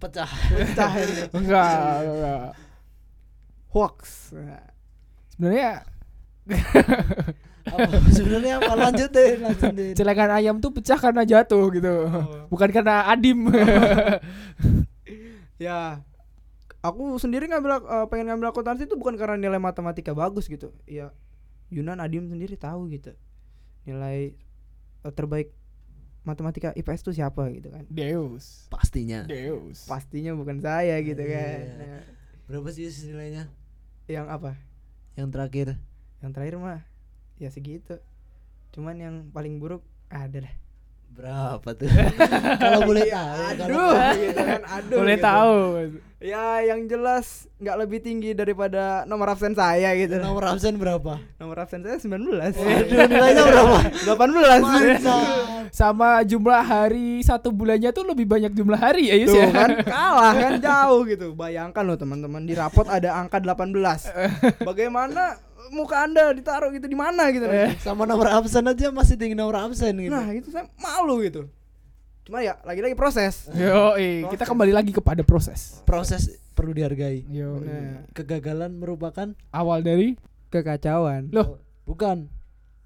Pecah. 0.00 0.28
pecah 0.54 0.92
ini. 0.96 1.22
enggak, 1.42 1.96
enggak. 2.06 2.46
Hoax. 3.74 4.30
Sebenarnya 5.34 5.82
Apa? 7.70 7.98
Sebenarnya 8.16 8.58
apa? 8.58 8.72
Lanjut 8.74 9.10
deh, 9.10 9.30
lanjut 9.38 9.72
deh. 9.72 9.90
celengan 9.94 10.30
ayam 10.34 10.56
tuh 10.58 10.74
pecah 10.74 10.98
karena 10.98 11.22
jatuh 11.22 11.64
gitu. 11.70 11.94
Oh. 12.10 12.46
Bukan 12.50 12.68
karena 12.70 13.06
adim. 13.06 13.46
Ya, 15.60 16.00
aku 16.80 17.20
sendiri 17.20 17.44
ngambil 17.44 17.84
eh, 17.84 18.06
pengen 18.08 18.32
ngambil 18.32 18.48
akuntansi 18.48 18.88
itu 18.88 18.96
bukan 18.96 19.20
karena 19.20 19.36
nilai 19.36 19.60
matematika 19.60 20.16
bagus 20.16 20.48
gitu. 20.48 20.72
Ya, 20.88 21.12
Yunan 21.68 22.00
Adim 22.00 22.32
sendiri 22.32 22.56
tahu 22.56 22.88
gitu. 22.88 23.12
Nilai 23.84 24.32
eh, 25.04 25.12
terbaik 25.12 25.52
matematika 26.24 26.72
IPS 26.72 27.04
itu 27.04 27.20
siapa 27.20 27.52
gitu 27.52 27.68
kan. 27.68 27.84
Deus. 27.92 28.72
Pastinya. 28.72 29.28
Deus. 29.28 29.84
Pastinya 29.84 30.32
bukan 30.32 30.64
saya 30.64 30.96
gitu 31.04 31.20
kan. 31.20 31.60
Iya. 31.60 31.76
Nah, 31.76 32.02
Berapa 32.48 32.68
sih 32.72 32.88
nilainya? 33.06 33.52
yang 34.08 34.26
apa? 34.32 34.56
Yang 35.14 35.28
terakhir. 35.36 35.68
Yang 36.24 36.30
terakhir 36.34 36.56
mah 36.56 36.80
ya 37.40 37.48
segitu. 37.48 37.96
Cuman 38.76 38.94
yang 39.00 39.14
paling 39.32 39.56
buruk 39.56 39.80
ada 40.12 40.44
dah. 40.44 40.54
Berapa 41.10 41.68
tuh? 41.74 41.90
kalau 42.62 42.86
boleh 42.86 43.02
tahu. 43.10 43.42
kalau 43.58 43.90
Aduh, 43.90 44.14
gitu 44.14 44.40
kan. 44.46 44.60
Aduh. 44.62 44.98
Boleh 45.02 45.16
gitu. 45.18 45.26
tahu. 45.26 45.56
Ya, 46.20 46.60
yang 46.62 46.84
jelas 46.84 47.48
nggak 47.56 47.76
lebih 47.80 47.98
tinggi 48.04 48.30
daripada 48.36 49.08
nomor 49.08 49.32
absen 49.32 49.56
saya 49.56 49.90
gitu. 49.98 50.20
Nomor 50.20 50.54
absen 50.54 50.76
berapa? 50.78 51.18
Nomor 51.40 51.56
absen 51.64 51.82
saya 51.82 51.98
19. 51.98 52.14
Aduh, 52.14 53.04
nilainya 53.10 53.42
berapa? 53.42 53.78
18. 54.06 54.62
Mantap. 54.62 55.24
Sama 55.74 56.22
jumlah 56.22 56.62
hari 56.62 57.26
satu 57.26 57.50
bulannya 57.50 57.90
tuh 57.90 58.06
lebih 58.06 58.26
banyak 58.30 58.52
jumlah 58.54 58.78
hari 58.78 59.10
ya 59.10 59.16
Yus 59.22 59.30
Tuh 59.30 59.38
ya. 59.38 59.50
kan 59.50 59.70
kalah 59.82 60.34
kan 60.34 60.52
jauh 60.62 61.02
gitu. 61.10 61.34
Bayangkan 61.34 61.82
loh 61.82 61.98
teman-teman 61.98 62.46
di 62.46 62.54
rapot 62.54 62.86
ada 62.86 63.18
angka 63.18 63.42
18. 63.42 64.62
Bagaimana 64.62 65.49
muka 65.70 66.04
Anda 66.04 66.34
ditaruh 66.34 66.70
gitu 66.70 66.84
di 66.84 66.94
mana 66.94 67.30
gitu. 67.30 67.46
Eh. 67.46 67.74
Sama 67.80 68.04
nomor 68.04 68.26
absen 68.28 68.66
aja 68.66 68.90
masih 68.90 69.14
tinggi 69.14 69.34
nomor 69.34 69.56
absen 69.56 69.94
gitu. 69.96 70.10
Nah, 70.10 70.30
itu 70.30 70.50
saya 70.50 70.66
malu 70.76 71.22
gitu. 71.22 71.46
Cuma 72.26 72.42
ya 72.42 72.60
lagi-lagi 72.62 72.94
proses. 72.94 73.48
Yo, 73.54 73.96
kita 74.28 74.44
kembali 74.44 74.70
lagi 74.70 74.92
kepada 74.92 75.22
proses. 75.22 75.80
Proses 75.82 76.28
perlu 76.52 76.70
dihargai. 76.70 77.24
Yo, 77.26 77.58
Bener. 77.58 78.04
Kegagalan 78.12 78.76
merupakan 78.76 79.32
awal 79.50 79.80
dari 79.80 80.14
Kekacauan. 80.50 81.30
Loh. 81.30 81.62
bukan 81.86 82.26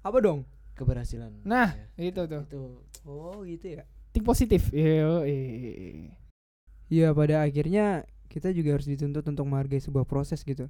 Apa 0.01 0.17
dong? 0.21 0.45
keberhasilan. 0.75 1.31
Nah, 1.43 1.71
Ya, 1.95 2.09
itu 2.09 2.21
tuh. 2.25 2.43
itu 2.45 2.63
Oh, 3.05 3.45
gitu 3.45 3.79
ya. 3.79 3.83
Think 4.11 4.25
positif. 4.25 4.67
Yo, 4.73 5.23
Iya, 6.85 7.09
pada 7.11 7.41
akhirnya 7.41 8.05
kita 8.29 8.51
juga 8.51 8.77
harus 8.77 8.85
dituntut 8.85 9.23
untuk 9.23 9.45
menghargai 9.45 9.79
sebuah 9.79 10.05
proses 10.05 10.41
gitu. 10.41 10.69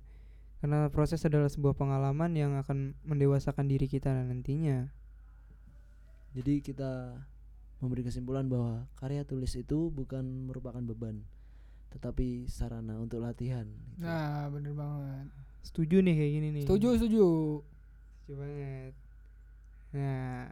Karena 0.58 0.90
proses 0.90 1.22
adalah 1.22 1.48
sebuah 1.48 1.76
pengalaman 1.76 2.34
yang 2.34 2.58
akan 2.58 2.98
mendewasakan 3.04 3.68
diri 3.68 3.86
kita 3.86 4.10
nantinya. 4.12 4.90
Jadi 6.34 6.60
kita 6.60 7.22
memberi 7.80 8.04
kesimpulan 8.04 8.48
bahwa 8.48 8.88
karya 8.98 9.24
tulis 9.24 9.54
itu 9.54 9.94
bukan 9.94 10.50
merupakan 10.50 10.82
beban, 10.82 11.22
tetapi 11.94 12.48
sarana 12.48 12.98
untuk 12.98 13.22
latihan. 13.22 13.68
gitu. 13.68 14.04
Nah, 14.04 14.50
bener 14.50 14.74
banget. 14.74 15.28
Setuju 15.62 16.02
nih 16.02 16.16
kayak 16.16 16.32
gini 16.34 16.48
nih. 16.52 16.64
Setuju, 16.66 16.90
setuju. 16.98 17.26
Setuju 18.20 18.34
banget. 18.36 18.94
Nah, 19.96 20.44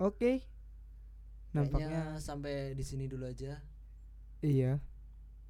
oke. 0.00 0.32
Kayaknya 1.54 1.54
Nampaknya 1.54 2.02
sampai 2.18 2.74
di 2.74 2.82
sini 2.82 3.06
dulu 3.06 3.24
aja. 3.24 3.62
iya. 4.42 4.82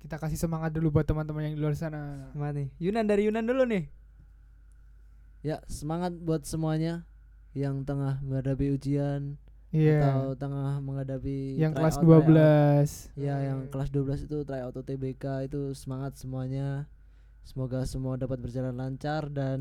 Kita 0.04 0.20
kasih 0.20 0.36
semangat 0.36 0.68
dulu 0.76 1.00
buat 1.00 1.08
teman-teman 1.08 1.48
yang 1.48 1.54
di 1.56 1.60
luar 1.64 1.72
sana. 1.72 2.28
Semangat 2.36 2.54
nih. 2.60 2.68
Yunan 2.76 3.08
dari 3.08 3.24
Yunan 3.24 3.44
dulu 3.48 3.64
nih. 3.64 3.88
Ya, 5.40 5.64
semangat 5.64 6.12
buat 6.20 6.44
semuanya 6.44 7.08
yang 7.56 7.88
tengah 7.88 8.20
menghadapi 8.20 8.68
ujian 8.76 9.40
Iya. 9.72 10.04
atau 10.06 10.36
tengah 10.36 10.78
menghadapi 10.84 11.56
Yang 11.56 11.72
kelas 11.80 11.96
tryout, 11.98 12.24
tryout. 12.24 12.36
12. 12.36 12.90
Ya, 13.16 13.36
yang 13.48 13.58
kelas 13.72 13.88
12 13.90 14.20
itu 14.28 14.36
tryout 14.44 14.76
UTBK 14.76 15.48
itu 15.48 15.72
semangat 15.72 16.20
semuanya. 16.20 16.84
Semoga 17.44 17.84
semua 17.88 18.20
dapat 18.20 18.44
berjalan 18.44 18.76
lancar 18.76 19.32
dan 19.32 19.60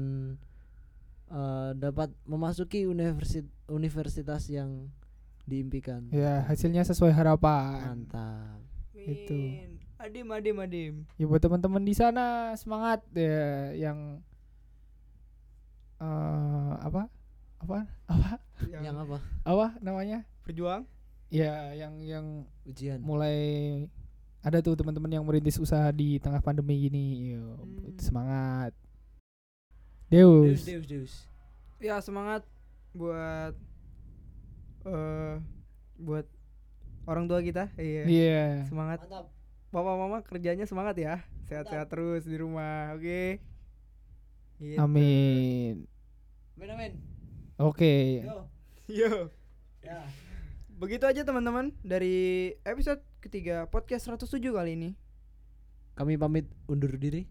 eh, 1.31 1.71
dapat 1.73 2.11
memasuki 2.27 2.83
universitas 2.85 3.47
universitas 3.71 4.43
yang 4.51 4.91
diimpikan. 5.43 6.07
Ya, 6.11 6.43
hasilnya 6.47 6.83
sesuai 6.83 7.15
harapan. 7.15 8.05
Mantap. 8.05 8.59
Itu. 8.93 9.39
Adim 10.03 10.27
adim 10.35 10.57
adim. 10.59 10.93
Ya 11.15 11.23
buat 11.23 11.39
teman-teman 11.39 11.79
di 11.79 11.95
sana 11.95 12.51
semangat 12.59 12.99
ya 13.15 13.71
yang 13.71 14.19
eh 16.03 16.71
apa? 16.83 17.07
Apa? 17.63 17.87
Apa? 18.11 18.31
Yang 18.67 18.95
apa? 18.99 19.17
Apa 19.47 19.67
namanya? 19.79 20.27
Berjuang. 20.43 20.83
Ya, 21.31 21.71
yang 21.73 21.97
yang 22.03 22.25
Ujian. 22.67 22.99
mulai 22.99 23.39
ada 24.43 24.59
tuh 24.59 24.75
teman-teman 24.75 25.07
yang 25.09 25.23
merintis 25.23 25.55
usaha 25.55 25.87
di 25.89 26.19
tengah 26.19 26.43
pandemi 26.43 26.75
gini. 26.77 27.39
Yo, 27.39 27.63
Hmm. 27.63 27.95
semangat. 27.95 28.75
Deus, 30.11 30.61
Deus. 30.61 30.63
deus, 30.67 30.85
deus. 30.85 31.13
Ya 31.79 31.95
semangat 32.03 32.43
buat 32.91 33.55
eh 34.83 35.35
buat 35.95 36.27
orang 37.07 37.25
tua 37.25 37.39
kita. 37.39 37.71
Iya. 37.79 38.03
Iya. 38.03 38.43
Semangat. 38.67 38.99
Mantap. 39.07 39.31
Papa 39.73 39.97
mama 39.97 40.21
kerjanya 40.21 40.69
semangat 40.69 40.93
ya. 41.01 41.25
Sehat-sehat 41.49 41.89
terus 41.89 42.29
di 42.29 42.37
rumah. 42.37 42.93
Oke. 42.93 43.41
Gitu. 44.61 44.77
Amin. 44.77 45.89
Amin 46.53 46.69
amin. 46.77 46.91
Oke. 47.57 48.21
Yo. 48.21 48.45
Yo. 48.85 49.33
Ya. 49.81 50.05
Begitu 50.77 51.09
aja 51.09 51.25
teman-teman 51.25 51.73
dari 51.81 52.53
episode 52.69 53.01
ketiga 53.17 53.65
podcast 53.65 54.05
107 54.13 54.53
kali 54.53 54.77
ini. 54.77 54.89
Kami 55.97 56.21
pamit 56.21 56.45
undur 56.69 56.93
diri. 56.93 57.25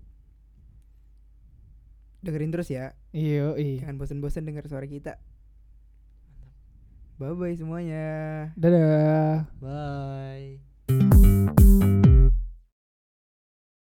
Dengerin 2.27 2.51
terus 2.51 2.75
ya. 2.75 2.99
Iya, 3.15 3.55
iya. 3.55 3.87
Jangan 3.87 4.03
bosan-bosan 4.03 4.51
dengar 4.51 4.67
suara 4.67 4.91
kita. 4.91 5.23
Bye 7.23 7.39
bye 7.39 7.55
semuanya. 7.55 8.51
Dadah. 8.59 9.47
Bye. 9.63 11.22